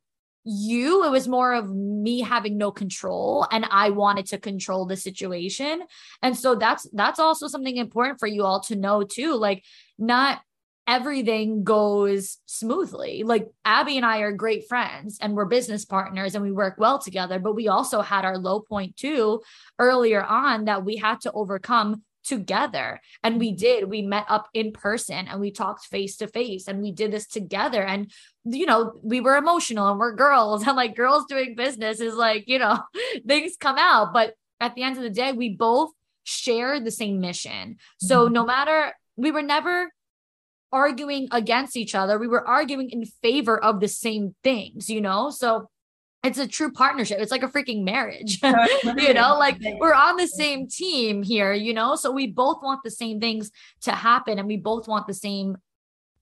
[0.50, 4.96] you it was more of me having no control and i wanted to control the
[4.96, 5.82] situation
[6.22, 9.62] and so that's that's also something important for you all to know too like
[9.98, 10.40] not
[10.88, 13.22] everything goes smoothly.
[13.22, 16.98] Like Abby and I are great friends and we're business partners and we work well
[16.98, 19.42] together, but we also had our low point too
[19.78, 23.00] earlier on that we had to overcome together.
[23.22, 23.88] And we did.
[23.88, 27.26] We met up in person and we talked face to face and we did this
[27.26, 27.84] together.
[27.84, 28.10] And,
[28.44, 32.44] you know, we were emotional and we're girls and like girls doing business is like,
[32.48, 32.80] you know,
[33.26, 34.14] things come out.
[34.14, 35.90] But at the end of the day, we both
[36.24, 37.76] shared the same mission.
[38.00, 38.32] So mm-hmm.
[38.32, 39.90] no matter, we were never
[40.72, 42.18] arguing against each other.
[42.18, 45.30] We were arguing in favor of the same things, you know?
[45.30, 45.68] So
[46.24, 47.18] it's a true partnership.
[47.20, 51.72] It's like a freaking marriage, you know, like we're on the same team here, you
[51.72, 51.94] know?
[51.94, 53.50] So we both want the same things
[53.82, 55.56] to happen and we both want the same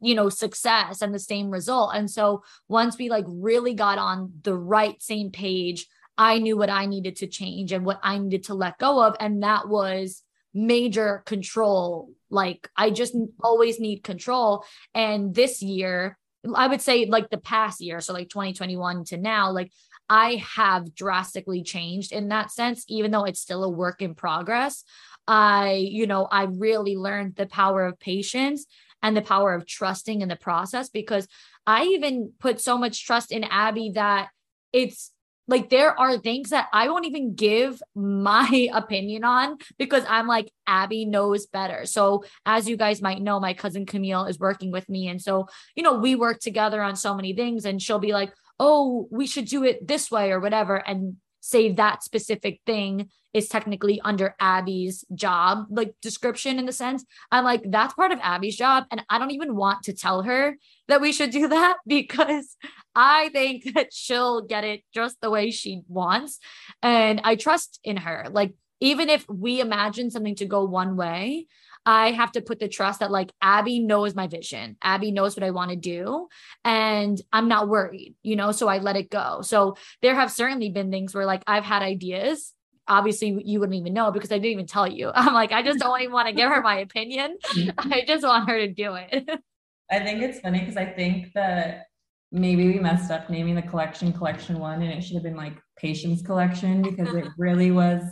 [0.01, 4.31] you know success and the same result and so once we like really got on
[4.43, 5.87] the right same page
[6.19, 9.17] i knew what i needed to change and what i needed to let go of
[9.21, 10.23] and that was
[10.57, 12.11] major control.
[12.31, 14.65] Like I just always need control.
[14.95, 16.19] And this year,
[16.55, 19.71] I would say like the past year, so like 2021 to now, like
[20.09, 24.83] I have drastically changed in that sense, even though it's still a work in progress.
[25.29, 28.65] I, you know, I really learned the power of patience
[29.03, 31.29] and the power of trusting in the process because
[31.67, 34.29] I even put so much trust in Abby that
[34.73, 35.13] it's
[35.49, 40.51] like there are things that I won't even give my opinion on because I'm like
[40.67, 41.87] Abby knows better.
[41.87, 45.47] So as you guys might know, my cousin Camille is working with me and so,
[45.75, 49.27] you know, we work together on so many things and she'll be like, "Oh, we
[49.27, 51.17] should do it this way or whatever." And
[51.47, 57.05] say that specific thing is technically under Abby's job, like description in the sense.
[57.31, 58.85] I'm like, that's part of Abby's job.
[58.91, 60.57] And I don't even want to tell her
[60.89, 62.57] that we should do that because
[62.97, 66.41] I think that she'll get it just the way she wants.
[66.83, 68.27] And I trust in her.
[68.31, 71.47] Like, even if we imagine something to go one way,
[71.87, 74.77] I have to put the trust that like Abby knows my vision.
[74.83, 76.27] Abby knows what I want to do
[76.65, 79.41] and I'm not worried, you know, so I let it go.
[79.43, 82.53] So there have certainly been things where like I've had ideas
[82.89, 85.11] obviously you wouldn't even know because I didn't even tell you.
[85.15, 87.37] I'm like, I just don't even want to give her my opinion.
[87.79, 89.29] I just want her to do it.
[89.91, 91.85] I think it's funny because I think that
[92.33, 95.55] maybe we messed up naming the collection collection one and it should have been like
[95.79, 98.03] patience collection because it really was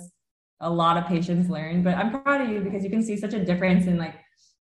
[0.64, 1.84] a lot of patience learned.
[1.84, 4.14] But I'm proud of you because you can see such a difference in like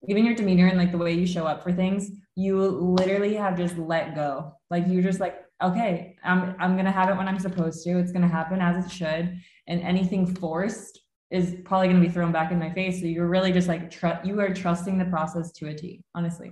[0.09, 2.11] even your demeanor and like the way you show up for things.
[2.35, 4.53] You literally have just let go.
[4.69, 7.99] Like you're just like, okay, I'm I'm gonna have it when I'm supposed to.
[7.99, 9.39] It's gonna happen as it should.
[9.69, 10.99] And anything forced
[11.31, 13.01] is probably gonna be thrown back in my face.
[13.01, 16.51] So you're really just like tr- you are trusting the process to a T, honestly.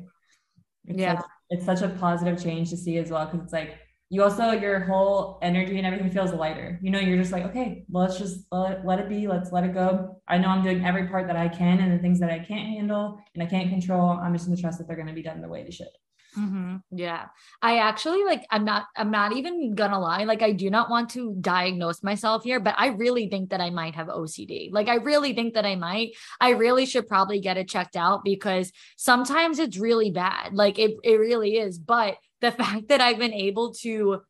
[0.87, 1.17] It's yeah.
[1.17, 3.27] Such, it's such a positive change to see as well.
[3.27, 3.79] Cause it's like
[4.11, 6.81] you also your whole energy and everything feels lighter.
[6.83, 9.29] You know, you're just like, okay, well, let's just let it, let it be.
[9.29, 10.21] Let's let it go.
[10.27, 12.69] I know I'm doing every part that I can, and the things that I can't
[12.69, 15.49] handle and I can't control, I'm just gonna trust that they're gonna be done the
[15.49, 15.87] way they should.
[16.39, 16.77] Mm-hmm.
[16.93, 17.27] Yeah.
[17.61, 20.25] I actually like, I'm not, I'm not even gonna lie.
[20.25, 23.71] Like, I do not want to diagnose myself here, but I really think that I
[23.71, 24.71] might have OCD.
[24.73, 28.25] Like, I really think that I might, I really should probably get it checked out
[28.25, 30.55] because sometimes it's really bad.
[30.55, 31.79] Like, it, it really is.
[31.79, 34.23] But the fact that I've been able to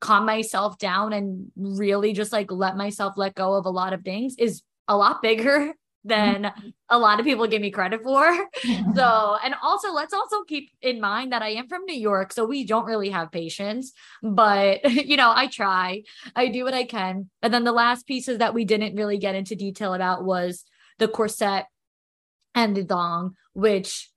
[0.00, 4.02] calm myself down and really just like let myself let go of a lot of
[4.02, 5.74] things is a lot bigger
[6.04, 6.68] than mm-hmm.
[6.88, 8.46] a lot of people give me credit for.
[8.94, 12.44] So, and also let's also keep in mind that I am from New York, so
[12.44, 13.92] we don't really have patience,
[14.22, 16.02] but you know, I try.
[16.34, 17.30] I do what I can.
[17.42, 20.64] And then the last pieces that we didn't really get into detail about was
[20.98, 21.66] the corset
[22.54, 24.10] and the thong, which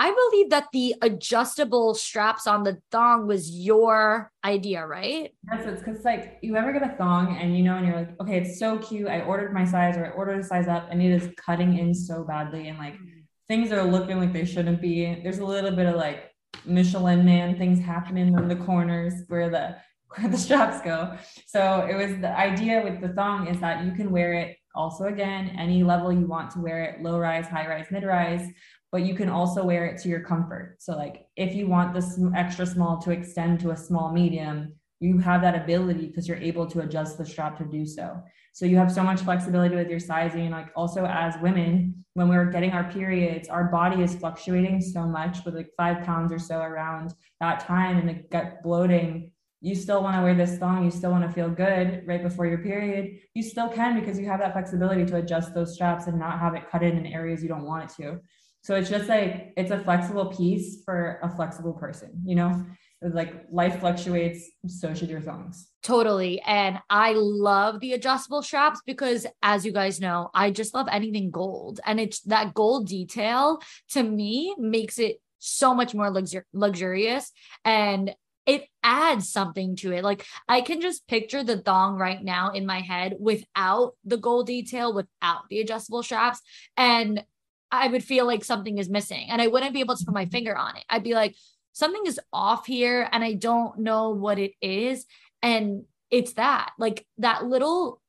[0.00, 5.34] I believe that the adjustable straps on the thong was your idea, right?
[5.50, 8.20] Yes, it's because like you ever get a thong and you know, and you're like,
[8.20, 9.08] okay, it's so cute.
[9.08, 11.92] I ordered my size or I ordered a size up and it is cutting in
[11.92, 13.22] so badly and like mm-hmm.
[13.48, 15.20] things are looking like they shouldn't be.
[15.24, 16.30] There's a little bit of like
[16.64, 19.76] Michelin man things happening in the corners where the
[20.16, 21.16] where the straps go.
[21.46, 25.06] So it was the idea with the thong is that you can wear it also
[25.06, 28.48] again any level you want to wear it low rise high rise mid rise
[28.90, 30.76] but you can also wear it to your comfort.
[30.78, 35.18] So, like if you want this extra small to extend to a small medium, you
[35.18, 38.20] have that ability because you're able to adjust the strap to do so.
[38.52, 40.50] So you have so much flexibility with your sizing.
[40.50, 45.44] Like also as women, when we're getting our periods, our body is fluctuating so much
[45.44, 49.30] with like five pounds or so around that time and the gut bloating.
[49.60, 52.46] You still want to wear this thong, you still want to feel good right before
[52.46, 53.18] your period.
[53.34, 56.54] You still can because you have that flexibility to adjust those straps and not have
[56.54, 58.20] it cut in in areas you don't want it to.
[58.62, 62.64] So it's just like it's a flexible piece for a flexible person, you know?
[63.00, 65.68] like life fluctuates, so should your thongs.
[65.82, 66.40] Totally.
[66.40, 71.30] And I love the adjustable straps because as you guys know, I just love anything
[71.30, 71.80] gold.
[71.86, 77.30] And it's that gold detail to me makes it so much more luxur- luxurious
[77.64, 78.14] and
[78.46, 80.02] it adds something to it.
[80.02, 84.46] Like I can just picture the thong right now in my head without the gold
[84.46, 86.40] detail, without the adjustable straps.
[86.76, 87.22] And
[87.70, 90.26] I would feel like something is missing and I wouldn't be able to put my
[90.26, 90.84] finger on it.
[90.88, 91.34] I'd be like,
[91.72, 95.06] something is off here and I don't know what it is.
[95.42, 98.00] And it's that, like that little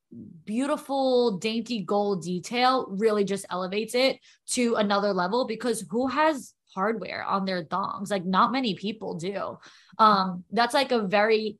[0.45, 4.19] beautiful, dainty gold detail really just elevates it
[4.51, 8.09] to another level because who has hardware on their thongs?
[8.09, 9.57] Like, not many people do.
[9.97, 11.59] Um, that's like a very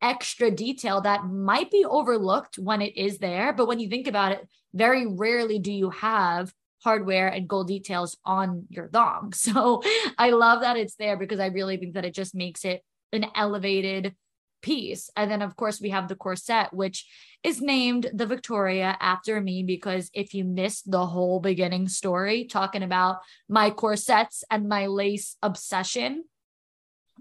[0.00, 3.52] extra detail that might be overlooked when it is there.
[3.52, 8.16] But when you think about it, very rarely do you have hardware and gold details
[8.24, 9.32] on your thong.
[9.48, 9.82] So
[10.18, 13.26] I love that it's there because I really think that it just makes it an
[13.34, 14.14] elevated
[14.62, 15.10] piece.
[15.16, 17.06] And then, of course, we have the corset, which
[17.42, 22.82] is named the Victoria after me because if you missed the whole beginning story talking
[22.82, 23.18] about
[23.48, 26.24] my corsets and my lace obsession,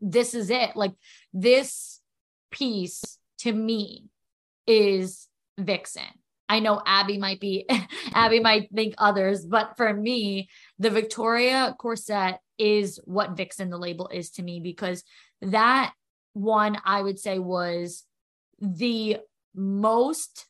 [0.01, 0.75] this is it.
[0.75, 0.93] Like,
[1.33, 2.01] this
[2.51, 4.05] piece to me
[4.65, 5.27] is
[5.59, 6.11] Vicsen.
[6.49, 7.67] I know Abby might be,
[8.13, 14.07] Abby might think others, but for me, the Victoria corset is what Vicsen the label
[14.07, 15.03] is to me because
[15.41, 15.93] that
[16.33, 18.03] one I would say was
[18.59, 19.17] the
[19.55, 20.45] most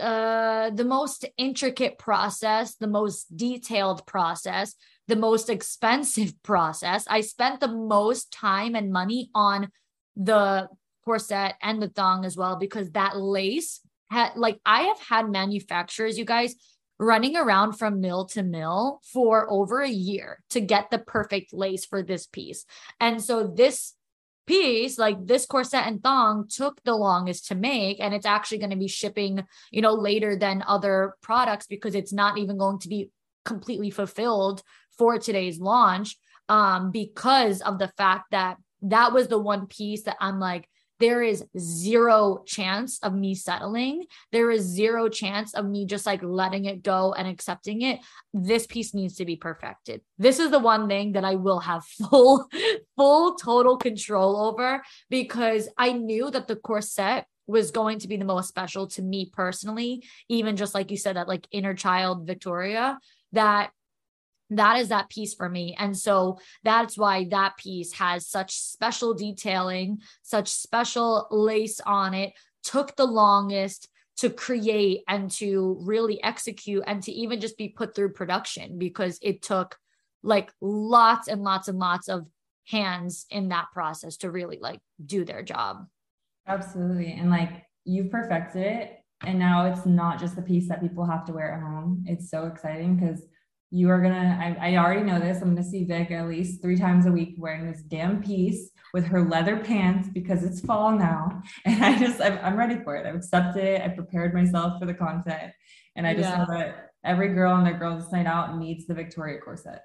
[0.00, 4.74] uh the most intricate process, the most detailed process,
[5.06, 7.04] the most expensive process.
[7.08, 9.70] I spent the most time and money on
[10.16, 10.68] the
[11.04, 13.80] corset and the thong as well because that lace
[14.10, 16.54] had like I have had manufacturers, you guys,
[16.98, 21.84] running around from mill to mill for over a year to get the perfect lace
[21.84, 22.64] for this piece.
[23.00, 23.94] And so this
[24.46, 28.68] piece like this corset and thong took the longest to make and it's actually going
[28.68, 32.88] to be shipping you know later than other products because it's not even going to
[32.88, 33.08] be
[33.46, 34.62] completely fulfilled
[34.98, 40.16] for today's launch um, because of the fact that that was the one piece that
[40.20, 40.68] I'm like,
[41.04, 44.06] there is zero chance of me settling.
[44.32, 48.00] There is zero chance of me just like letting it go and accepting it.
[48.32, 50.00] This piece needs to be perfected.
[50.16, 52.48] This is the one thing that I will have full,
[52.96, 58.24] full total control over because I knew that the corset was going to be the
[58.24, 62.98] most special to me personally, even just like you said, that like inner child Victoria,
[63.32, 63.72] that
[64.50, 65.74] that is that piece for me.
[65.78, 72.32] And so that's why that piece has such special detailing, such special lace on it,
[72.62, 77.94] took the longest to create and to really execute and to even just be put
[77.94, 79.76] through production because it took
[80.22, 82.26] like lots and lots and lots of
[82.66, 85.86] hands in that process to really like do their job.
[86.46, 87.12] Absolutely.
[87.12, 89.00] And like you've perfected it.
[89.22, 92.04] And now it's not just the piece that people have to wear at home.
[92.06, 93.22] It's so exciting because
[93.74, 96.76] you are gonna I, I, already know this i'm gonna see vic at least three
[96.76, 101.42] times a week wearing this damn piece with her leather pants because it's fall now.
[101.66, 103.04] And i just i'm, I'm ready for it.
[103.04, 103.82] I've accepted it.
[103.82, 105.52] I prepared myself for the content.
[105.96, 106.38] And i just yeah.
[106.38, 109.80] know that every girl on their girls night out needs the victoria corset.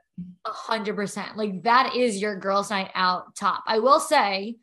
[0.45, 1.35] A hundred percent.
[1.35, 3.63] Like that is your girls night out top.
[3.65, 4.57] I will say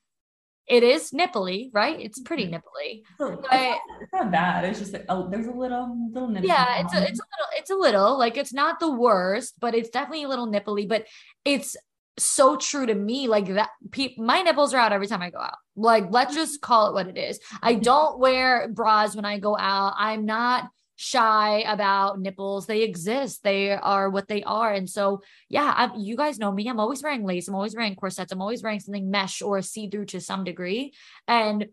[0.68, 1.98] it is nipply, right?
[1.98, 2.54] It's pretty mm-hmm.
[2.56, 3.02] nipply.
[3.18, 4.64] But, it's, not, it's, not, bad.
[4.64, 6.48] It's just like, oh, there's a little little nipple.
[6.48, 9.74] Yeah, it's a, it's a little it's a little like it's not the worst, but
[9.74, 10.88] it's definitely a little nipply.
[10.88, 11.06] But
[11.44, 11.76] it's
[12.18, 13.28] so true to me.
[13.28, 15.56] Like that, pe- my nipples are out every time I go out.
[15.76, 17.38] Like let's just call it what it is.
[17.62, 19.94] I don't wear bras when I go out.
[19.96, 22.66] I'm not shy about nipples.
[22.66, 23.42] They exist.
[23.44, 24.72] They are what they are.
[24.72, 26.68] And so, yeah, I'm, you guys know me.
[26.68, 27.48] I'm always wearing lace.
[27.48, 28.32] I'm always wearing corsets.
[28.32, 30.94] I'm always wearing something mesh or see through to some degree.
[31.28, 31.66] And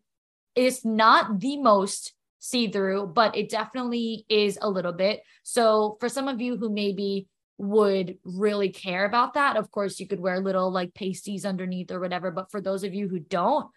[0.56, 5.22] it's not the most see through, but it definitely is a little bit.
[5.44, 10.08] So, for some of you who maybe would really care about that, of course, you
[10.08, 12.32] could wear little like pasties underneath or whatever.
[12.32, 13.70] But for those of you who don't,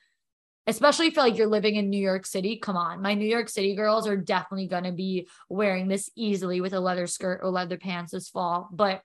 [0.67, 2.59] especially if you're like you're living in New York City.
[2.59, 6.61] Come on, my New York City girls are definitely going to be wearing this easily
[6.61, 8.69] with a leather skirt or leather pants this fall.
[8.73, 9.03] But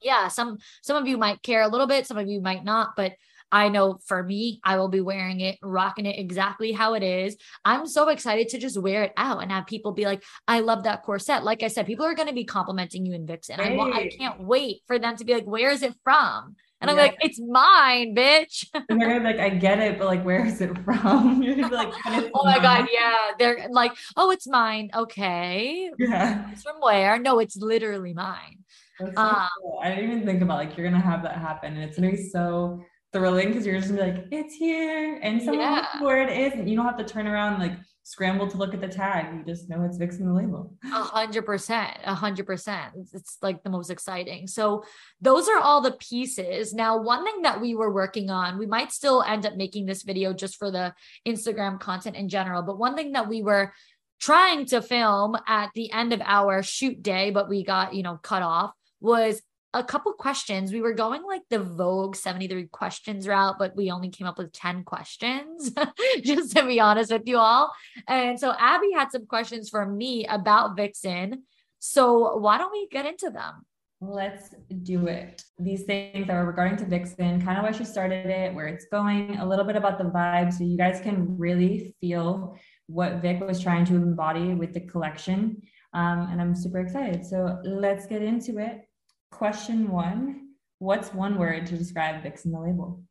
[0.00, 2.90] yeah, some some of you might care a little bit, some of you might not,
[2.96, 3.12] but
[3.52, 7.36] I know for me, I will be wearing it, rocking it exactly how it is.
[7.64, 10.82] I'm so excited to just wear it out and have people be like, I love
[10.82, 11.44] that corset.
[11.44, 13.60] Like I said, people are going to be complimenting you in Vicsen.
[13.60, 16.56] I, I can't wait for them to be like, where is it from?
[16.80, 18.66] And I'm like, it's mine, bitch.
[18.88, 21.42] and they're like, I get it, but like, where is it from?
[21.42, 22.62] You're gonna be like, oh my mine.
[22.62, 23.16] God, yeah.
[23.38, 24.90] They're like, oh, it's mine.
[24.94, 25.90] Okay.
[25.98, 26.50] Yeah.
[26.52, 27.18] It's from where?
[27.18, 28.64] No, it's literally mine.
[28.98, 29.80] So um, cool.
[29.82, 31.74] I didn't even think about like you're gonna have that happen.
[31.74, 32.82] And it's gonna be so
[33.12, 35.18] thrilling because you're just gonna be like, it's here.
[35.22, 36.02] And someone yeah.
[36.02, 38.80] where it is, and you don't have to turn around like scramble to look at
[38.80, 39.34] the tag.
[39.34, 40.74] You just know it's Vicsen the label.
[40.84, 41.96] A hundred percent.
[42.04, 42.92] A hundred percent.
[43.12, 44.46] It's like the most exciting.
[44.46, 44.84] So
[45.20, 46.72] those are all the pieces.
[46.72, 50.04] Now, one thing that we were working on, we might still end up making this
[50.04, 50.94] video just for the
[51.26, 53.72] Instagram content in general, but one thing that we were
[54.20, 58.18] trying to film at the end of our shoot day, but we got, you know,
[58.22, 59.42] cut off was
[59.76, 60.72] a couple questions.
[60.72, 64.52] We were going like the Vogue 73 questions route, but we only came up with
[64.52, 65.70] 10 questions,
[66.24, 67.72] just to be honest with you all.
[68.08, 71.38] And so Abby had some questions for me about Vicsen.
[71.78, 73.66] So why don't we get into them?
[74.00, 75.42] Let's do it.
[75.58, 79.38] These things are regarding to Vicsen, kind of why she started it, where it's going,
[79.38, 80.52] a little bit about the vibe.
[80.52, 85.62] So you guys can really feel what Vic was trying to embody with the collection.
[85.94, 87.24] Um, and I'm super excited.
[87.24, 88.86] So let's get into it.
[89.30, 90.42] Question one
[90.78, 93.02] What's one word to describe Vicsen the label?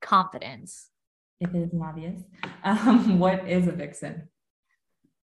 [0.00, 0.88] Confidence.
[1.40, 2.20] If it isn't obvious.
[2.64, 4.30] Um, what is a vixen?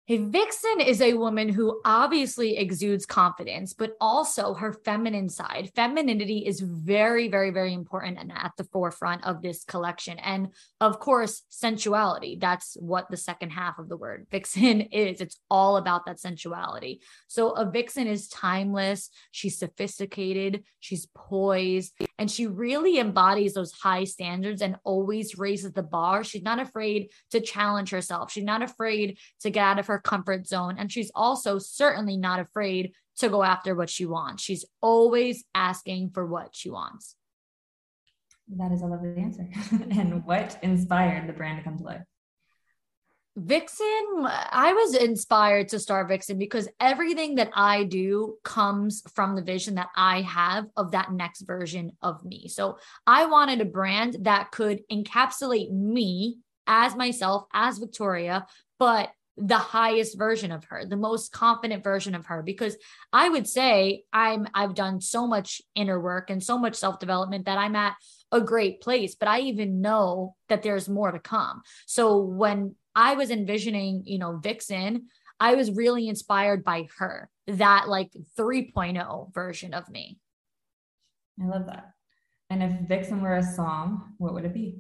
[0.09, 5.73] A vixen is a woman who obviously exudes confidence, but also her feminine side.
[5.75, 10.21] Femininity is very, very, very important and at the forefront of this collection.
[10.21, 12.39] And of course, sensuality.
[12.41, 15.21] That's what the second half of the word vixen is.
[15.21, 17.01] It's all about that sensuality.
[17.27, 19.11] So a vixen is timeless.
[19.33, 20.63] She's sophisticated.
[20.79, 21.95] She's poised.
[22.19, 26.25] And she really embodies those high standards and always raises the bar.
[26.25, 28.33] She's not afraid to challenge herself.
[28.33, 30.77] She's not afraid to get out of her comfort zone.
[30.79, 34.43] And she's also certainly not afraid to go after what she wants.
[34.43, 37.17] She's always asking for what she wants.
[38.49, 39.49] That is a lovely answer.
[39.91, 42.03] and what inspired the brand to come to life?
[43.39, 49.43] Vicsen, I was inspired to start Vicsen because everything that I do comes from the
[49.43, 52.49] vision that I have of that next version of me.
[52.49, 58.47] So I wanted a brand that could encapsulate me as myself, as Victoria,
[58.79, 62.75] but the highest version of her, the most confident version of her because
[63.13, 67.59] I would say I'm I've done so much inner work and so much self-development that
[67.59, 67.97] I'm at
[68.33, 71.61] a great place, but I even know that there's more to come.
[71.87, 75.03] So when I was envisioning, you know, Vicsen,
[75.39, 80.19] I was really inspired by her, that like 3.0 version of me.
[81.41, 81.93] I love that.
[82.49, 84.79] And if Vicsen were a song, what would it be?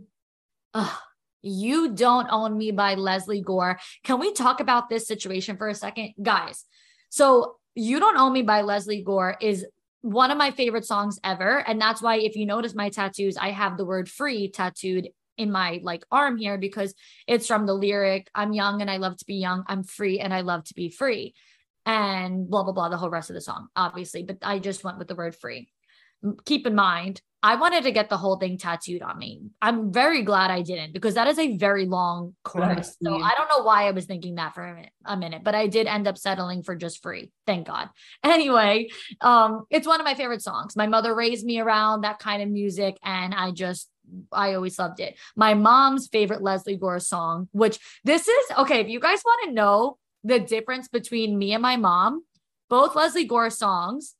[0.72, 0.98] Ugh,
[1.42, 3.78] you Don't Own Me by Lesley Gore.
[4.02, 6.14] Can we talk about this situation for a second?
[6.22, 6.64] Guys,
[7.10, 9.66] so You Don't Own Me by Lesley Gore is
[10.00, 11.58] one of my favorite songs ever.
[11.68, 15.52] And that's why, if you notice my tattoos, I have the word free tattooed in
[15.52, 16.94] my like arm here because
[17.26, 19.64] it's from the lyric I'm young and I love to be young.
[19.66, 21.34] I'm free and I love to be free.
[21.84, 24.24] And blah, blah, blah, the whole rest of the song, obviously.
[24.24, 25.68] But I just went with the word free.
[26.44, 29.42] Keep in mind, I wanted to get the whole thing tattooed on me.
[29.62, 32.96] I'm very glad I didn't because that is a very long chorus.
[33.00, 35.54] So I don't know why I was thinking that for a minute, a minute, but
[35.54, 37.30] I did end up settling for just free.
[37.46, 37.88] Thank God.
[38.24, 38.88] Anyway,
[39.20, 40.74] um, it's one of my favorite songs.
[40.76, 43.88] My mother raised me around that kind of music, and I just
[44.32, 45.16] I always loved it.
[45.34, 48.80] My mom's favorite Lesley Gore song, which this is okay.
[48.80, 52.24] If you guys want to know the difference between me and my mom,
[52.68, 54.16] both Lesley Gore songs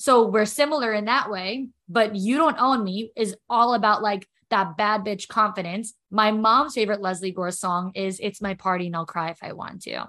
[0.00, 4.26] so we're similar in that way, but You Don't Own Me is all about like
[4.48, 5.92] that bad bitch confidence.
[6.10, 9.52] My mom's favorite Lesley Gore song is It's My Party and I'll Cry If I
[9.52, 10.06] Want to.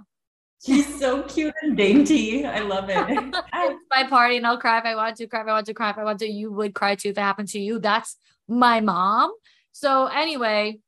[0.65, 2.45] She's so cute and dainty.
[2.45, 2.95] I love it.
[3.53, 5.73] it's my party and I'll cry if I want to, cry if I want to,
[5.73, 6.25] cry if I want to.
[6.25, 7.77] You would cry too if it happened to you.
[7.79, 8.15] That's
[8.47, 9.31] my mom.
[9.71, 10.79] So anyway,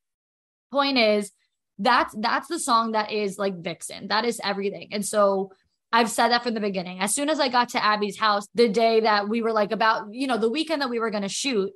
[0.71, 1.31] point is
[1.79, 4.09] that's that's the song that is like Vicsen.
[4.09, 4.89] That is everything.
[4.91, 5.51] And so
[5.91, 6.99] I've said that from the beginning.
[6.99, 10.11] As soon as I got to Abby's house, the day that we were like about,
[10.11, 11.71] you know, the weekend that we were going to shoot,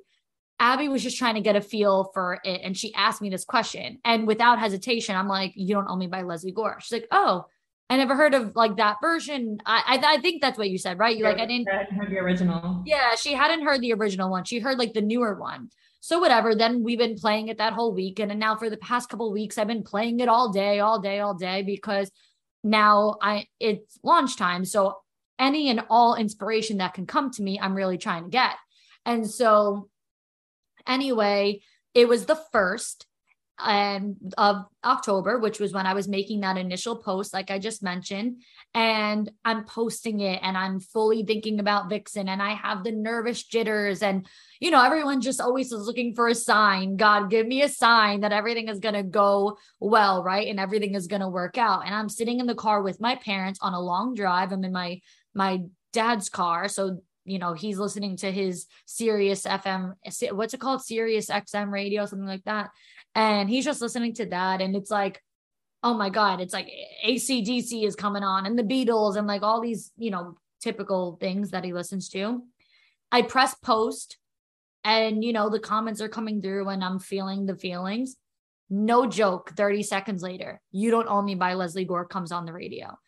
[0.58, 2.60] Abby was just trying to get a feel for it.
[2.64, 3.98] And she asked me this question.
[4.04, 6.78] And without hesitation, I'm like, You don't own me by Lesley Gore.
[6.80, 7.46] She's like, Oh,
[7.90, 9.58] I never heard of like that version.
[9.64, 11.16] I I, I think that's what you said, right?
[11.16, 12.82] You like I didn't heard the original.
[12.86, 14.44] Yeah, she hadn't heard the original one.
[14.44, 15.70] She heard like the newer one.
[16.00, 16.54] So whatever.
[16.54, 19.56] Then we've been playing it that whole weekend, and now for the past couple weeks,
[19.56, 22.10] I've been playing it all day, all day, all day because
[22.62, 24.64] now I it's launch time.
[24.64, 24.98] So
[25.38, 28.54] any and all inspiration that can come to me, I'm really trying to get.
[29.06, 29.88] And so
[30.86, 31.62] anyway,
[31.94, 33.06] it was the first
[33.58, 37.82] um, of October, which was when I was making that initial post, like I just
[37.82, 38.42] mentioned.
[38.74, 43.42] And I'm posting it and I'm fully thinking about Vicsen and I have the nervous
[43.42, 44.02] jitters.
[44.02, 44.26] And,
[44.60, 46.96] you know, everyone just always is looking for a sign.
[46.96, 50.46] God, give me a sign that everything is going to go well, right?
[50.46, 51.84] And everything is going to work out.
[51.84, 54.52] And I'm sitting in the car with my parents on a long drive.
[54.52, 55.00] I'm in my,
[55.34, 56.68] my dad's car.
[56.68, 59.92] So you know he's listening to his Sirius FM
[60.32, 62.70] what's it called Sirius XM radio something like that
[63.18, 65.22] and he's just listening to that and it's like
[65.82, 66.70] oh my god it's like
[67.04, 71.50] acdc is coming on and the beatles and like all these you know typical things
[71.50, 72.42] that he listens to.
[73.10, 74.18] I press post
[74.84, 78.16] and you know the comments are coming through and i'm feeling the feelings.
[78.70, 82.52] No joke 30 seconds later you don't own me by Lesley Gore comes on the
[82.52, 82.98] radio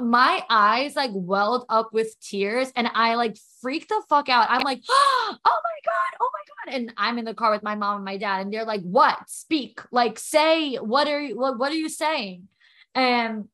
[0.00, 4.48] my eyes like welled up with tears and I like freaked the fuck out.
[4.50, 6.76] I'm like, oh my God, oh my God.
[6.76, 9.18] And I'm in the car with my mom and my dad, and they're like, what?
[9.28, 12.48] Speak, like say, what are you what, what are you saying?
[12.94, 13.48] And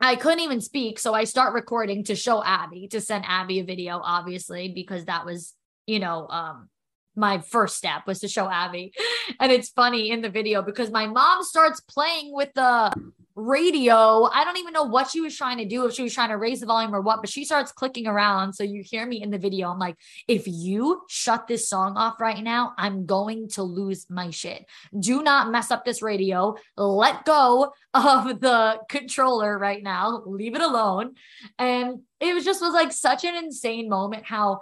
[0.00, 0.98] I couldn't even speak.
[0.98, 5.24] So I start recording to show Abby, to send Abby a video, obviously, because that
[5.24, 5.54] was,
[5.86, 6.68] you know, um,
[7.16, 8.92] my first step was to show Abby.
[9.40, 12.92] And it's funny in the video because my mom starts playing with the
[13.36, 14.28] radio.
[14.32, 16.36] I don't even know what she was trying to do, if she was trying to
[16.36, 18.52] raise the volume or what, but she starts clicking around.
[18.52, 19.70] So you hear me in the video.
[19.70, 19.96] I'm like,
[20.28, 24.64] if you shut this song off right now, I'm going to lose my shit.
[24.98, 26.54] Do not mess up this radio.
[26.76, 30.22] Let go of the controller right now.
[30.26, 31.14] Leave it alone.
[31.58, 34.60] And it was just was like such an insane moment how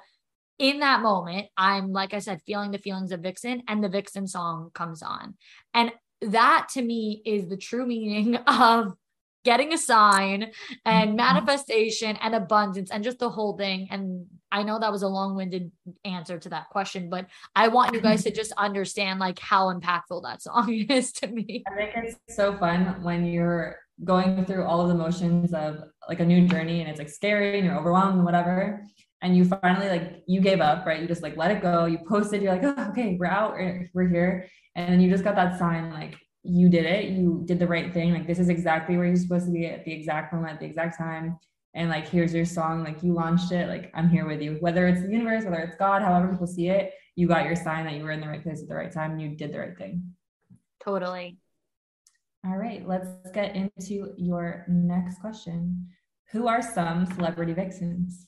[0.58, 4.28] in that moment, I'm like I said, feeling the feelings of Vicsen, and the Vicsen
[4.28, 5.34] song comes on.
[5.74, 5.90] And
[6.30, 8.94] that to me is the true meaning of
[9.44, 10.52] getting a sign
[10.84, 11.16] and mm-hmm.
[11.16, 13.88] manifestation and abundance and just the whole thing.
[13.90, 15.72] And I know that was a long winded
[16.04, 20.22] answer to that question, but I want you guys to just understand like how impactful
[20.22, 21.64] that song is to me.
[21.66, 26.20] I think it's so fun when you're going through all of the motions of like
[26.20, 28.84] a new journey and it's like scary and you're overwhelmed and whatever.
[29.22, 31.00] And you finally like you gave up, right?
[31.00, 31.84] You just like let it go.
[31.84, 33.56] You posted, you're like, oh, okay, we're out,
[33.94, 37.58] we're here and then you just got that sign like you did it you did
[37.58, 40.32] the right thing like this is exactly where you're supposed to be at the exact
[40.32, 41.38] moment at the exact time.
[41.74, 44.56] And like here's your song like you launched it like i'm here with you.
[44.60, 47.84] Whether it's the universe whether it's god however people see it you got your sign
[47.84, 49.58] that you were in the right place at the right time and you did the
[49.58, 50.14] right thing.
[50.82, 51.38] Totally.
[52.44, 55.86] All right, let's get into your next question.
[56.32, 58.26] Who are some celebrity vixens?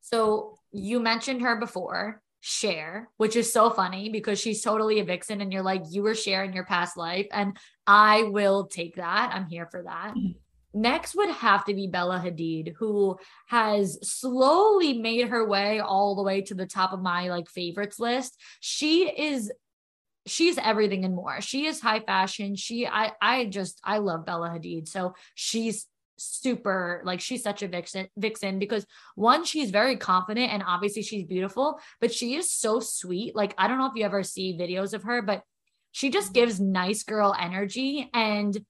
[0.00, 5.40] So you mentioned her before, Cher, which is so funny because she's totally a vixen
[5.40, 7.26] and you're like, you were sharing your past life.
[7.32, 7.56] And
[7.88, 9.32] I will take that.
[9.34, 10.14] I'm here for that.
[10.16, 10.80] Mm-hmm.
[10.80, 13.16] Next would have to be Bella Hadid, who
[13.48, 17.98] has slowly made her way all the way to the top of my like favorites
[17.98, 18.40] list.
[18.60, 19.50] She is
[20.28, 21.40] she's everything and more.
[21.40, 22.54] She is high fashion.
[22.54, 24.86] She I I just I love Bella Hadid.
[24.86, 30.62] So she's super like she's such a vixen vixen because one she's very confident and
[30.66, 34.22] obviously she's beautiful but she is so sweet like i don't know if you ever
[34.22, 35.42] see videos of her but
[35.92, 36.44] she just mm-hmm.
[36.44, 38.64] gives nice girl energy and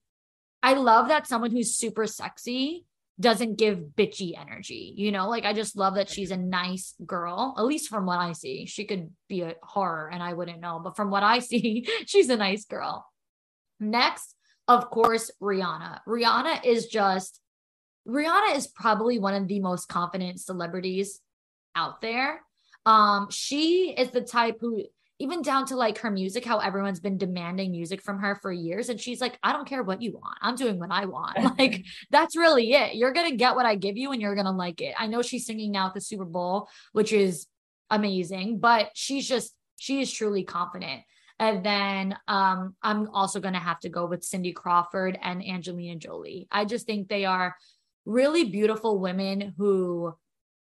[0.62, 2.84] i love that someone who's super sexy
[3.18, 4.92] doesn't give bitchy energy.
[4.97, 8.18] You know, like I just love that she's a nice girl, at least from what
[8.18, 8.66] I see.
[8.66, 12.28] She could be a horror and I wouldn't know, but from what I see, she's
[12.28, 13.07] a nice girl.
[13.80, 14.34] Next,
[14.68, 16.00] of course, Rihanna.
[16.06, 17.40] Rihanna is just,
[18.06, 21.20] Rihanna is probably one of the most confident celebrities
[21.74, 22.40] out there.
[22.84, 24.84] Um, she is the type who
[25.18, 28.88] even down to like her music, how everyone's been demanding music from her for years.
[28.90, 30.36] And she's like, I don't care what you want.
[30.42, 31.38] I'm doing what I want.
[31.58, 32.96] like, that's really it.
[32.96, 34.94] You're going to get what I give you and you're going to like it.
[34.98, 37.46] I know she's singing now at the Super Bowl, which is
[37.88, 41.02] amazing, but she's just, she is truly confident.
[41.39, 45.97] And then um, I'm also going to have to go with Cindy Crawford and Angelina
[45.97, 46.49] Jolie.
[46.51, 47.57] I just think they are
[48.07, 50.14] really beautiful women who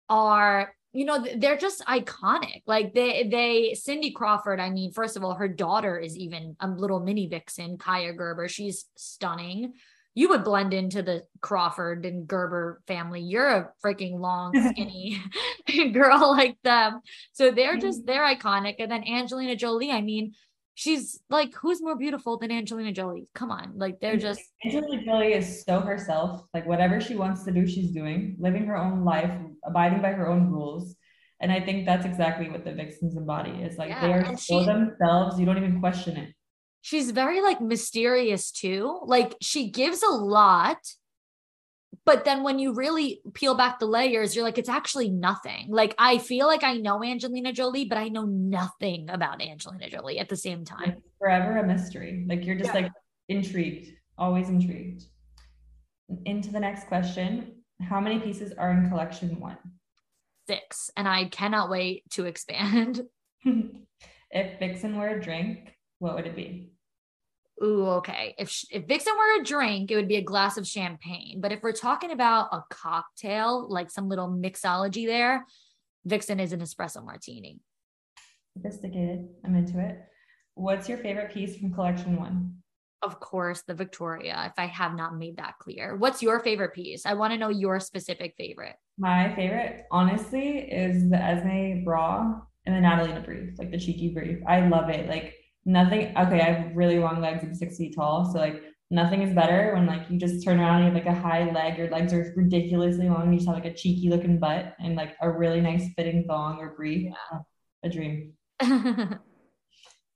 [0.09, 2.63] are you know they're just iconic.
[2.67, 6.69] Like they they cindy crawford i mean first of all her daughter is even a
[6.69, 8.49] little mini vixen Kaia Gerber.
[8.49, 9.75] She's stunning.
[10.15, 13.21] You would blend into the crawford and gerber family.
[13.21, 15.23] You're a freaking long skinny
[15.93, 17.01] girl like them.
[17.33, 18.77] So they're just they're iconic.
[18.81, 20.33] And then angelina jolie i mean
[20.79, 23.27] she's like, who's more beautiful than Angelina Jolie?
[23.35, 23.73] Come on.
[23.75, 26.43] Like they're just Angelina Jolie is so herself.
[26.55, 29.33] Like whatever she wants to do, she's doing, living her own life,
[29.65, 30.95] abiding by her own rules.
[31.41, 33.61] And I think that's exactly what the vixens embody.
[33.61, 35.41] Is like yeah, they are so she, themselves.
[35.41, 36.33] You don't even question it.
[36.81, 39.01] She's very like mysterious too.
[39.05, 40.79] Like she gives a lot,
[42.09, 45.67] but then when you really peel back the layers, you're like, it's actually nothing.
[45.69, 50.19] Like I feel like I know Angelina Jolie, but I know nothing about Angelina Jolie
[50.19, 50.89] at the same time.
[50.89, 52.25] It's forever a mystery.
[52.27, 52.81] Like you're just yeah.
[52.81, 52.93] like
[53.29, 55.03] intrigued, always intrigued.
[56.25, 57.57] Into the next question.
[57.83, 59.59] How many pieces are in collection one?
[60.47, 60.91] Six.
[60.97, 63.03] And I cannot wait to expand.
[63.45, 66.73] if Vicsen were a drink, what would it be?
[67.63, 68.35] Ooh, okay.
[68.39, 71.41] If if Vicsen were a drink, it would be a glass of champagne.
[71.41, 75.45] But if we're talking about a cocktail, like some little mixology there,
[76.09, 77.61] Vicsen is an espresso martini.
[78.57, 79.29] Sophisticated.
[79.45, 79.99] I'm into it.
[80.55, 82.55] What's your favorite piece from collection one?
[83.03, 85.97] Of course, the Victoria, if I have not made that clear.
[85.97, 87.07] What's your favorite piece?
[87.07, 88.75] I want to know your specific favorite.
[88.99, 94.39] My favorite, honestly, is the Esme bra and the Natalina brief, like the cheeky brief.
[94.49, 95.09] I love it.
[95.09, 95.35] Like
[95.65, 99.35] nothing okay i have really long legs i'm six feet tall so like nothing is
[99.35, 101.91] better when like you just turn around and you have like a high leg your
[101.91, 105.15] legs are ridiculously long and you just have like a cheeky looking butt and like
[105.21, 107.39] a really nice fitting thong or brief yeah.
[107.85, 108.33] a dream.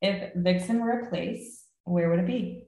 [0.05, 2.64] If vicsen were a place where would it be?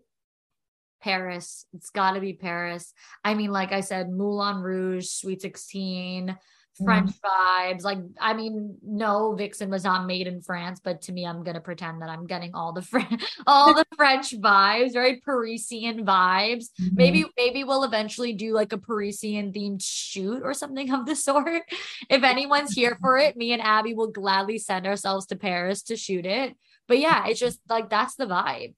[1.02, 1.66] Paris.
[1.72, 2.92] It's got to be paris.
[3.24, 6.36] I mean like i said moulin rouge sweet 16
[6.82, 7.72] French mm-hmm.
[7.72, 7.82] vibes.
[7.82, 11.60] Like, I mean, no, Vicsen was not made in France, but to me, I'm gonna
[11.60, 16.66] pretend that I'm getting all the French, all the French vibes, very Parisian vibes.
[16.80, 16.94] Mm-hmm.
[16.94, 21.62] Maybe, maybe we'll eventually do like a Parisian themed shoot or something of the sort.
[22.10, 25.96] If anyone's here for it, me and Abby will gladly send ourselves to Paris to
[25.96, 26.56] shoot it.
[26.86, 28.74] But yeah, it's just like that's the vibe.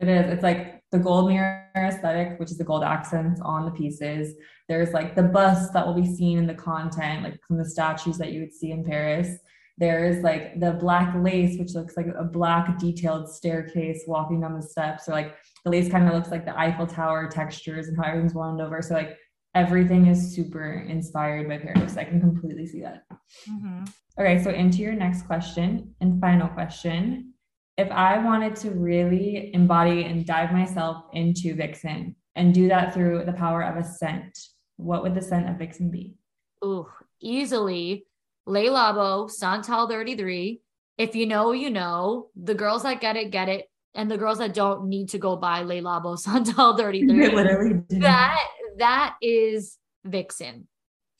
[0.00, 0.32] It is.
[0.32, 4.34] It's like the gold mirror aesthetic, which is the gold accents on the pieces.
[4.68, 8.18] There's like the bust that will be seen in the content, like from the statues
[8.18, 9.38] that you would see in Paris.
[9.76, 14.62] There's like the black lace, which looks like a black detailed staircase walking down the
[14.62, 15.08] steps.
[15.08, 18.34] Or like the lace kind of looks like the Eiffel Tower textures and how everything's
[18.34, 18.82] wound over.
[18.82, 19.16] So like
[19.54, 21.96] everything is super inspired by Paris.
[21.96, 23.04] I can completely see that.
[23.48, 23.84] Mm-hmm.
[24.18, 27.34] Okay, so into your next question and final question
[27.78, 33.24] if I wanted to really embody and dive myself into Vicsen and do that through
[33.24, 34.36] the power of a scent,
[34.76, 36.16] what would the scent of Vicsen be?
[36.64, 36.88] Ooh,
[37.20, 38.04] easily
[38.46, 40.60] Le Labo, Santal 33.
[40.98, 42.30] If you know, you know.
[42.34, 43.66] The girls that get it, get it.
[43.94, 47.28] And the girls that don't need to go buy Le Labo, Santal 33.
[47.30, 48.44] literally That,
[48.78, 50.64] that is Vicsen.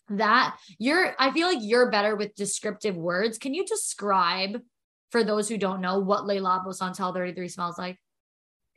[0.09, 3.39] That you're, I feel like you're better with descriptive words.
[3.39, 4.61] Can you describe
[5.11, 7.97] for those who don't know what Le Labo Santal 33 smells like?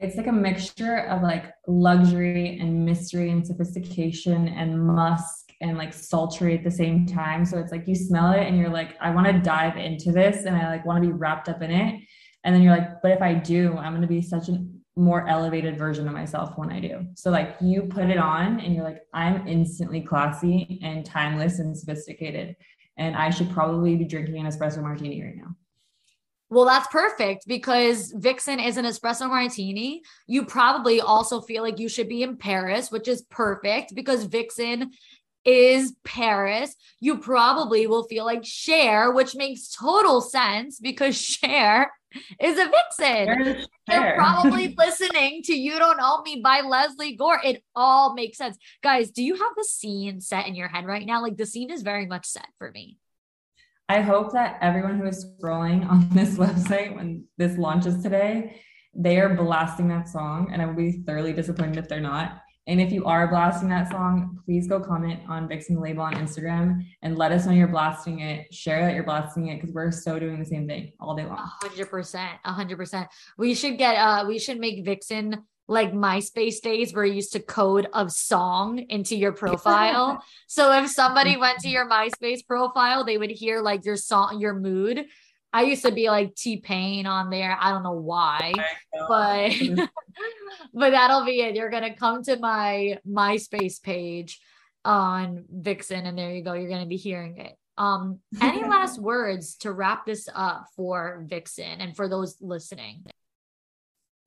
[0.02, 5.94] it's like a mixture of like luxury and mystery and sophistication and musk and like
[5.94, 7.46] sultry at the same time.
[7.46, 10.46] So it's like you smell it and you're like, I want to dive into this
[10.46, 12.02] and I like want to be wrapped up in it.
[12.44, 15.28] And then you're like, but if I do, I'm going to be such a more
[15.28, 17.06] elevated version of myself when I do.
[17.14, 21.78] So like you put it on and you're like, I'm instantly classy and timeless and
[21.78, 22.56] sophisticated.
[22.98, 25.56] And I should probably be drinking an espresso martini right now.
[26.52, 30.02] Well, that's perfect because Vicsen is an espresso martini.
[30.28, 34.90] You probably also feel like you should be in Paris, which is perfect because Vicsen
[35.46, 36.76] is Paris.
[37.00, 41.90] You probably will feel like Cher, which makes total sense because Cher
[42.38, 43.66] is a vixen.
[43.88, 47.40] They're probably listening to You Don't Own Me by Lesley Gore.
[47.46, 48.58] It all makes sense.
[48.84, 51.22] Guys, do you have the scene set in your head right now?
[51.22, 52.98] Like the scene is very much set for me.
[53.92, 58.62] I hope that everyone who is scrolling on this website when this launches today,
[58.96, 60.50] they are blasting that song.
[60.54, 62.42] And I will be thoroughly disappointed if they're not.
[62.68, 66.86] And if you are blasting that song, please go comment on Vicsen Label on Instagram
[67.02, 68.54] and let us know you're blasting it.
[68.54, 71.40] Share that you're blasting it because we're so doing the same thing all day long.
[71.62, 72.40] hundred percent.
[72.46, 73.10] hundred percent.
[73.38, 77.40] We should get uh we should make Vicsen like MySpace days where you used to
[77.40, 80.22] code a song into your profile.
[80.46, 84.54] so if somebody went to your MySpace profile, they would hear like your song, your
[84.54, 85.06] mood.
[85.54, 87.58] I used to be like T Pain on there.
[87.60, 88.54] I don't know why,
[89.08, 89.52] but
[90.74, 91.56] but that'll be it.
[91.56, 94.42] You're gonna come to my MySpace page
[94.84, 96.54] on Vicsen, and there you go.
[96.54, 97.56] You're gonna be hearing it.
[97.78, 103.06] Um, any last words to wrap this up for Vicsen and for those listening?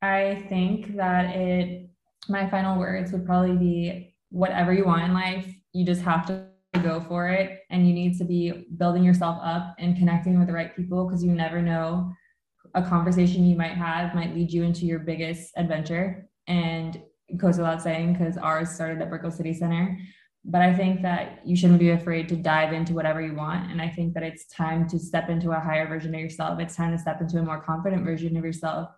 [0.05, 1.89] I think that it,
[2.29, 6.47] my final words would probably be whatever you want in life, you just have to
[6.83, 7.61] go for it.
[7.71, 11.25] And you need to be building yourself up and connecting with the right people because
[11.25, 12.13] you never know
[12.75, 16.29] a conversation you might have might lead you into your biggest adventure.
[16.49, 19.99] And it goes without saying because ours started at Brickell City Center.
[20.45, 23.71] But I think that you shouldn't be afraid to dive into whatever you want.
[23.71, 26.61] And I think that it's time to step into a higher version of yourself.
[26.61, 28.91] It's time to step into a more confident version of yourself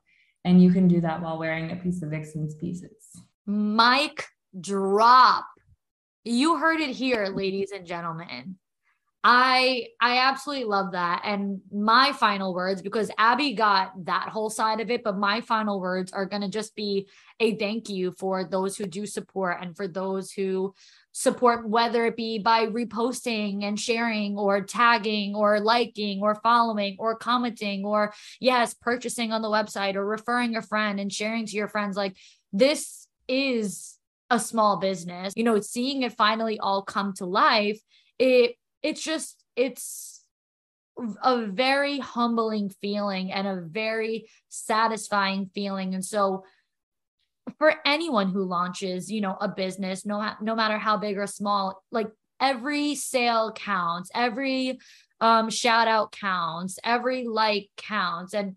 [0.46, 3.20] and you can do that while wearing a piece of Vicsen's pieces.
[3.46, 4.24] Mic
[4.58, 5.44] drop.
[6.24, 8.56] You heard it here, ladies and gentlemen.
[9.28, 11.22] I I absolutely love that.
[11.24, 15.80] And my final words, because Abby got that whole side of it, but my final
[15.80, 17.08] words are gonna just be
[17.40, 20.72] a thank you for those who do support and for those who
[21.10, 27.16] support, whether it be by reposting and sharing or tagging or liking or following or
[27.16, 31.66] commenting or, yes, purchasing on the website or referring a friend and sharing to your
[31.66, 31.96] friends.
[31.96, 32.16] Like
[32.52, 33.98] this is
[34.30, 37.80] a small business, you know, seeing it finally all come to life.
[38.20, 40.16] It, it's just, it's,
[41.22, 45.94] a very humbling feeling and a very satisfying feeling.
[45.94, 46.44] And so
[47.58, 51.82] for anyone who launches, you know, a business, no, no matter how big or small,
[51.92, 52.08] like
[52.40, 54.78] every sale counts, every
[55.20, 58.34] um, shout out counts, every like counts.
[58.34, 58.56] And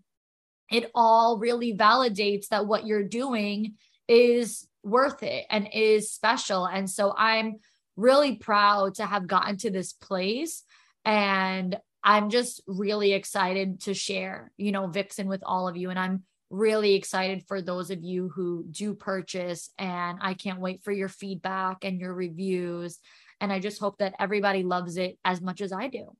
[0.70, 3.74] it all really validates that what you're doing
[4.08, 6.64] is worth it and is special.
[6.64, 7.56] And so I'm
[8.00, 10.62] really proud to have gotten to this place.
[11.04, 15.90] And I'm just really excited to share, you know, Vicsen with all of you.
[15.90, 20.82] And I'm really excited for those of you who do purchase and I can't wait
[20.82, 22.98] for your feedback and your reviews
[23.40, 26.14] and I just hope that everybody loves it as much as I do.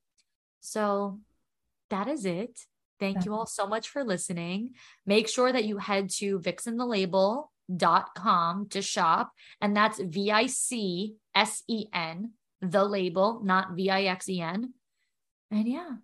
[0.61, 1.21] So
[1.91, 2.59] that is it.
[2.99, 4.71] Thank you all so much for listening.
[5.07, 6.39] Make sure that you head to
[7.71, 12.33] vicsenthelabel.com to shop and that's V I C S E N
[12.63, 14.75] the label, not V I X E N.
[15.51, 15.97] And yeah,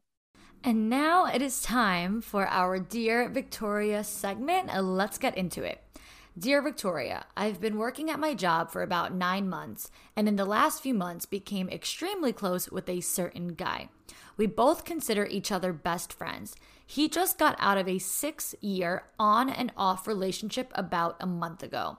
[0.64, 4.74] and now it is time for our Dear Victoria segment.
[4.74, 5.82] Uh, let's get into it.
[6.38, 10.44] Dear Victoria, I've been working at my job for about nine months, and in the
[10.44, 13.88] last few months became extremely close with a certain guy.
[14.36, 16.55] We both consider each other best friends.
[16.86, 21.62] He just got out of a six year on and off relationship about a month
[21.62, 21.98] ago.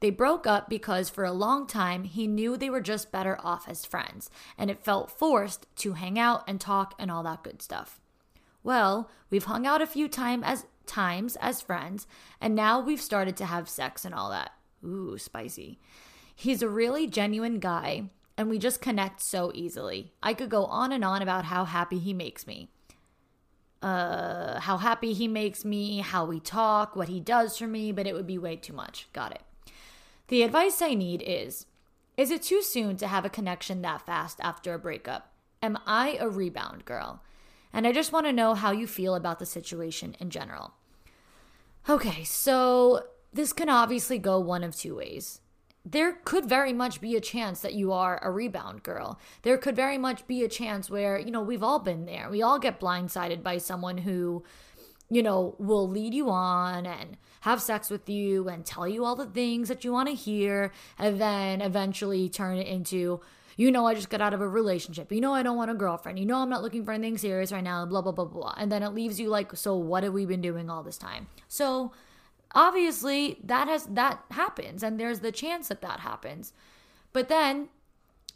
[0.00, 3.68] They broke up because for a long time he knew they were just better off
[3.68, 7.62] as friends, and it felt forced to hang out and talk and all that good
[7.62, 8.00] stuff.
[8.64, 12.06] Well, we've hung out a few time as times as friends,
[12.40, 14.50] and now we've started to have sex and all that.
[14.84, 15.78] Ooh, spicy.
[16.34, 20.14] He's a really genuine guy, and we just connect so easily.
[20.22, 22.70] I could go on and on about how happy he makes me.
[23.82, 28.06] Uh, how happy he makes me, how we talk, what he does for me, but
[28.06, 29.08] it would be way too much.
[29.12, 29.42] Got it.
[30.28, 31.66] The advice I need is
[32.16, 35.32] Is it too soon to have a connection that fast after a breakup?
[35.62, 37.22] Am I a rebound girl?
[37.72, 40.74] And I just want to know how you feel about the situation in general.
[41.88, 45.40] Okay, so this can obviously go one of two ways.
[45.84, 49.18] There could very much be a chance that you are a rebound girl.
[49.42, 52.30] There could very much be a chance where, you know, we've all been there.
[52.30, 54.44] We all get blindsided by someone who,
[55.10, 59.16] you know, will lead you on and have sex with you and tell you all
[59.16, 63.20] the things that you want to hear and then eventually turn it into,
[63.56, 65.10] you know, I just got out of a relationship.
[65.10, 66.20] You know, I don't want a girlfriend.
[66.20, 68.54] You know, I'm not looking for anything serious right now, blah, blah, blah, blah.
[68.56, 71.26] And then it leaves you like, so what have we been doing all this time?
[71.48, 71.92] So,
[72.54, 76.52] obviously that has that happens and there's the chance that that happens.
[77.12, 77.68] But then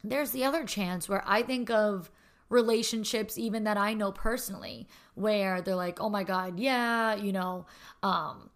[0.09, 2.11] there's the other chance where i think of
[2.49, 7.67] relationships even that i know personally where they're like oh my god yeah you know
[8.03, 8.51] um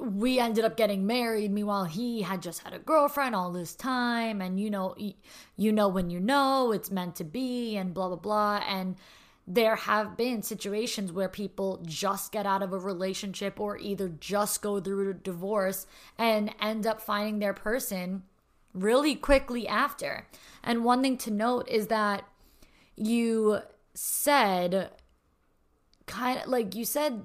[0.00, 4.40] we ended up getting married meanwhile he had just had a girlfriend all this time
[4.40, 4.94] and you know
[5.56, 8.96] you know when you know it's meant to be and blah blah blah and
[9.46, 14.60] there have been situations where people just get out of a relationship or either just
[14.60, 15.86] go through a divorce
[16.18, 18.24] and end up finding their person
[18.74, 20.26] really quickly after.
[20.64, 22.24] And one thing to note is that
[22.96, 23.60] you
[23.94, 24.90] said
[26.06, 27.22] kind of like you said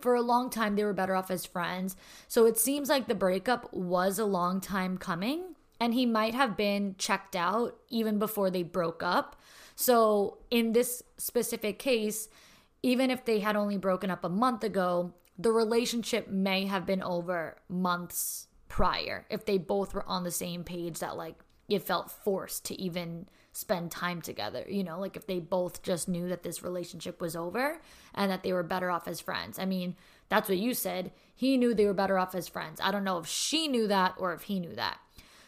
[0.00, 1.96] for a long time they were better off as friends.
[2.28, 6.56] So it seems like the breakup was a long time coming and he might have
[6.56, 9.36] been checked out even before they broke up.
[9.76, 12.28] So, in this specific case,
[12.82, 17.02] even if they had only broken up a month ago, the relationship may have been
[17.02, 21.36] over months prior if they both were on the same page that like
[21.68, 24.64] it felt forced to even spend time together.
[24.68, 27.80] You know, like if they both just knew that this relationship was over
[28.14, 29.58] and that they were better off as friends.
[29.58, 29.96] I mean,
[30.28, 31.10] that's what you said.
[31.34, 32.80] He knew they were better off as friends.
[32.82, 34.98] I don't know if she knew that or if he knew that.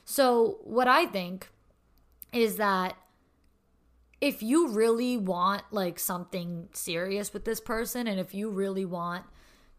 [0.04, 1.48] So, what I think
[2.32, 2.96] is that
[4.20, 9.24] if you really want like something serious with this person and if you really want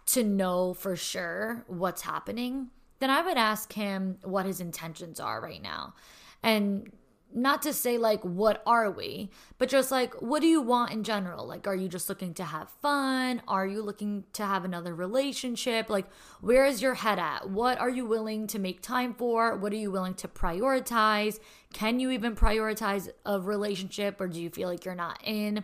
[0.07, 5.41] to know for sure what's happening, then I would ask him what his intentions are
[5.41, 5.93] right now.
[6.41, 6.91] And
[7.33, 11.03] not to say like what are we but just like what do you want in
[11.03, 11.45] general?
[11.45, 13.41] Like are you just looking to have fun?
[13.47, 15.89] Are you looking to have another relationship?
[15.89, 16.05] Like
[16.41, 17.49] where is your head at?
[17.49, 19.55] What are you willing to make time for?
[19.55, 21.39] What are you willing to prioritize?
[21.73, 25.63] Can you even prioritize a relationship or do you feel like you're not in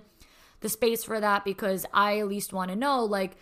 [0.62, 1.46] the space for that?
[1.46, 3.38] Because i at least want to know like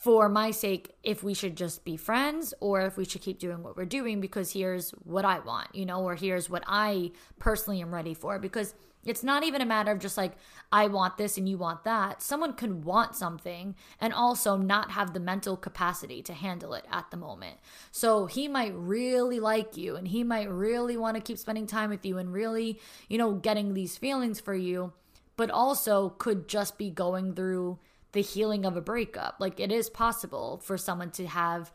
[0.00, 3.62] for my sake if we should just be friends or if we should keep doing
[3.62, 7.82] what we're doing because here's what I want, you know, or here's what I personally
[7.82, 8.38] am ready for.
[8.38, 8.74] Because
[9.04, 10.32] it's not even a matter of just like,
[10.72, 12.22] I want this and you want that.
[12.22, 17.10] Someone can want something and also not have the mental capacity to handle it at
[17.10, 17.58] the moment.
[17.90, 21.90] So he might really like you and he might really want to keep spending time
[21.90, 24.94] with you and really, you know, getting these feelings for you,
[25.36, 27.78] but also could just be going through
[28.12, 29.36] the healing of a breakup.
[29.38, 31.72] Like it is possible for someone to have,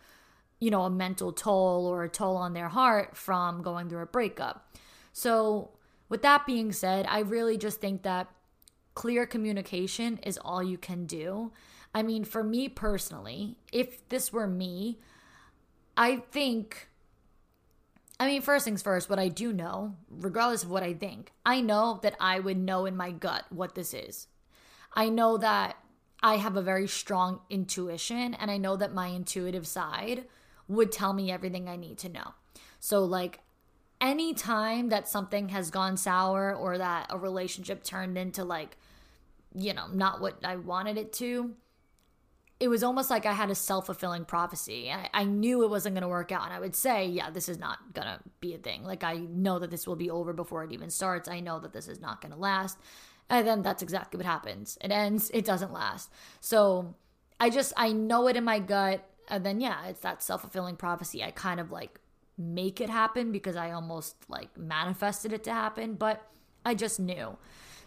[0.60, 4.08] you know, a mental toll or a toll on their heart from going through a
[4.08, 4.76] breakup.
[5.14, 5.72] So,
[6.08, 8.28] with that being said, I really just think that
[8.94, 11.52] clear communication is all you can do.
[11.96, 15.00] I mean, for me personally, if this were me,
[15.98, 16.90] I think
[18.20, 21.60] I mean, first things first, what I do know, regardless of what I think, I
[21.60, 24.28] know that I would know in my gut what this is.
[24.94, 25.76] I know that
[26.26, 30.26] I have a very strong intuition and I know that my intuitive side
[30.68, 32.34] would tell me everything I need to know.
[32.80, 33.42] So like
[34.02, 38.76] any time that something has gone sour or that a relationship turned into like
[39.54, 41.54] you know, not what I wanted it to,
[42.60, 44.92] it was almost like I had a self fulfilling prophecy.
[44.92, 46.46] I, I knew it wasn't going to work out.
[46.46, 48.84] And I would say, yeah, this is not going to be a thing.
[48.84, 51.30] Like, I know that this will be over before it even starts.
[51.30, 52.78] I know that this is not going to last.
[53.30, 54.78] And then that's exactly what happens.
[54.82, 56.12] It ends, it doesn't last.
[56.42, 56.96] So
[57.40, 59.04] I just, I know it in my gut.
[59.28, 61.24] And then, yeah, it's that self fulfilling prophecy.
[61.24, 62.00] I kind of like
[62.38, 66.28] make it happen because I almost like manifested it to happen, but
[66.64, 67.38] I just knew.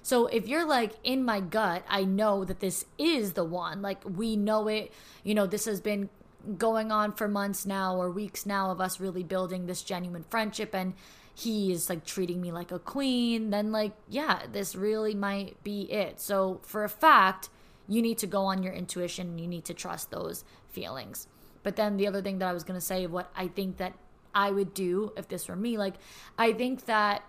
[0.02, 3.82] So if you're like in my gut, I know that this is the one.
[3.82, 4.93] Like we know it,
[5.23, 6.09] you know, this has been
[6.56, 10.74] going on for months now or weeks now of us really building this genuine friendship
[10.74, 10.94] and
[11.39, 15.82] he is like treating me like a queen, then like, yeah, this really might be
[15.82, 16.20] it.
[16.20, 17.48] So for a fact,
[17.86, 21.28] you need to go on your intuition and you need to trust those feelings.
[21.62, 23.94] But then the other thing that I was going to say, what I think that
[24.35, 25.94] I would do if this were me, like,
[26.36, 27.23] I think that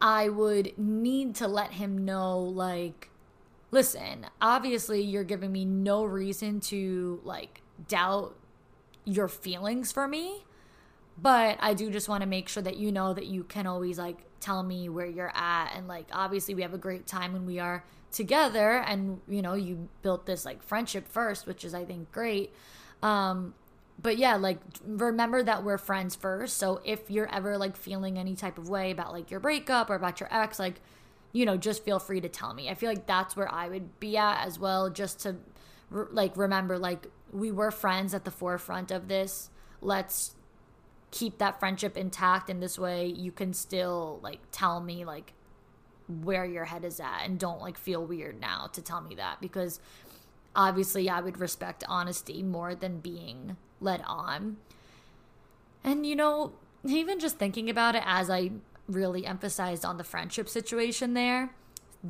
[0.00, 3.10] I would need to let him know, like,
[3.70, 8.36] listen, obviously you're giving me no reason to, like, doubt
[9.04, 10.44] your feelings for me.
[11.16, 13.98] But I do just want to make sure that you know that you can always
[13.98, 15.72] like tell me where you're at.
[15.74, 18.78] And like, obviously, we have a great time when we are together.
[18.78, 22.52] And, you know, you built this like friendship first, which is, I think, great.
[23.02, 23.54] Um,
[24.02, 26.56] but yeah, like remember that we're friends first.
[26.56, 29.94] So if you're ever like feeling any type of way about like your breakup or
[29.94, 30.80] about your ex, like,
[31.32, 32.68] you know, just feel free to tell me.
[32.68, 35.36] I feel like that's where I would be at as well, just to
[35.90, 39.50] like remember like we were friends at the forefront of this.
[39.80, 40.34] Let's
[41.14, 45.32] keep that friendship intact in this way you can still like tell me like
[46.08, 49.40] where your head is at and don't like feel weird now to tell me that
[49.40, 49.78] because
[50.56, 54.56] obviously I would respect honesty more than being led on.
[55.84, 56.52] And you know,
[56.84, 58.50] even just thinking about it as I
[58.88, 61.50] really emphasized on the friendship situation there,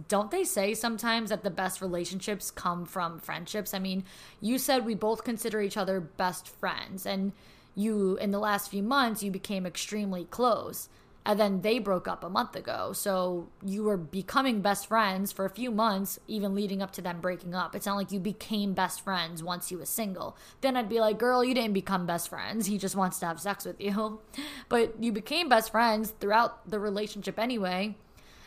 [0.08, 3.74] don't they say sometimes that the best relationships come from friendships?
[3.74, 4.04] I mean,
[4.40, 7.32] you said we both consider each other best friends, and
[7.74, 10.88] you, in the last few months, you became extremely close
[11.26, 12.92] and then they broke up a month ago.
[12.92, 17.20] So you were becoming best friends for a few months, even leading up to them
[17.20, 17.74] breaking up.
[17.74, 20.36] It's not like you became best friends once you was single.
[20.60, 22.66] Then I'd be like, girl, you didn't become best friends.
[22.66, 24.20] He just wants to have sex with you.
[24.68, 27.96] But you became best friends throughout the relationship anyway.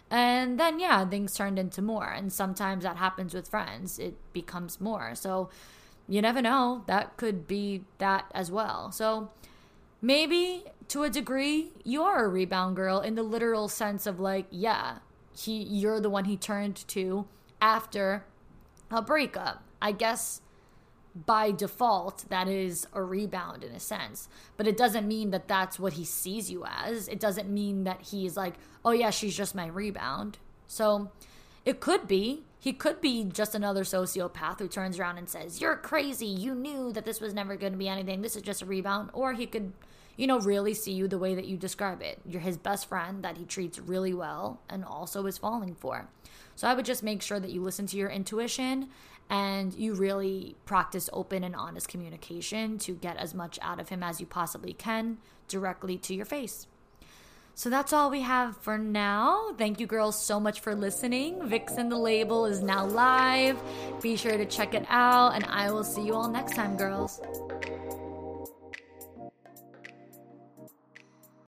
[0.10, 2.08] And then, yeah, things turned into more.
[2.08, 5.16] And sometimes that happens with friends, it becomes more.
[5.16, 5.50] So
[6.08, 6.84] you never know.
[6.88, 8.92] That could be that as well.
[8.92, 9.30] So
[10.02, 14.48] maybe to a degree, you are a rebound girl in the literal sense of like,
[14.50, 15.00] yeah,
[15.36, 17.28] he you're the one he turned to
[17.62, 18.26] after
[18.90, 19.64] a breakup.
[19.82, 20.42] I guess
[21.26, 25.80] by default that is a rebound in a sense, but it doesn't mean that that's
[25.80, 27.08] what he sees you as.
[27.08, 28.56] It doesn't mean that he's like,
[28.86, 31.12] "Oh yeah, she's just my rebound." So,
[31.66, 35.76] it could be he could be just another sociopath who turns around and says, You're
[35.76, 36.28] crazy.
[36.28, 38.22] You knew that this was never going to be anything.
[38.22, 39.10] This is just a rebound.
[39.14, 39.74] Or he could
[40.18, 42.20] you know, really see you the way that you describe it.
[42.26, 46.10] You're his best friend that he treats really well and also is falling for.
[46.56, 48.90] So I would just make sure that you listen to your intuition
[49.30, 54.02] and you really practice open and honest communication to get as much out of him
[54.02, 56.66] as you possibly can directly to your face.
[57.58, 59.52] So that's all we have for now.
[59.58, 61.40] Thank you, girls, so much for listening.
[61.40, 63.60] Vicsen the Label is now live.
[64.00, 67.20] Be sure to check it out, and I will see you all next time, girls.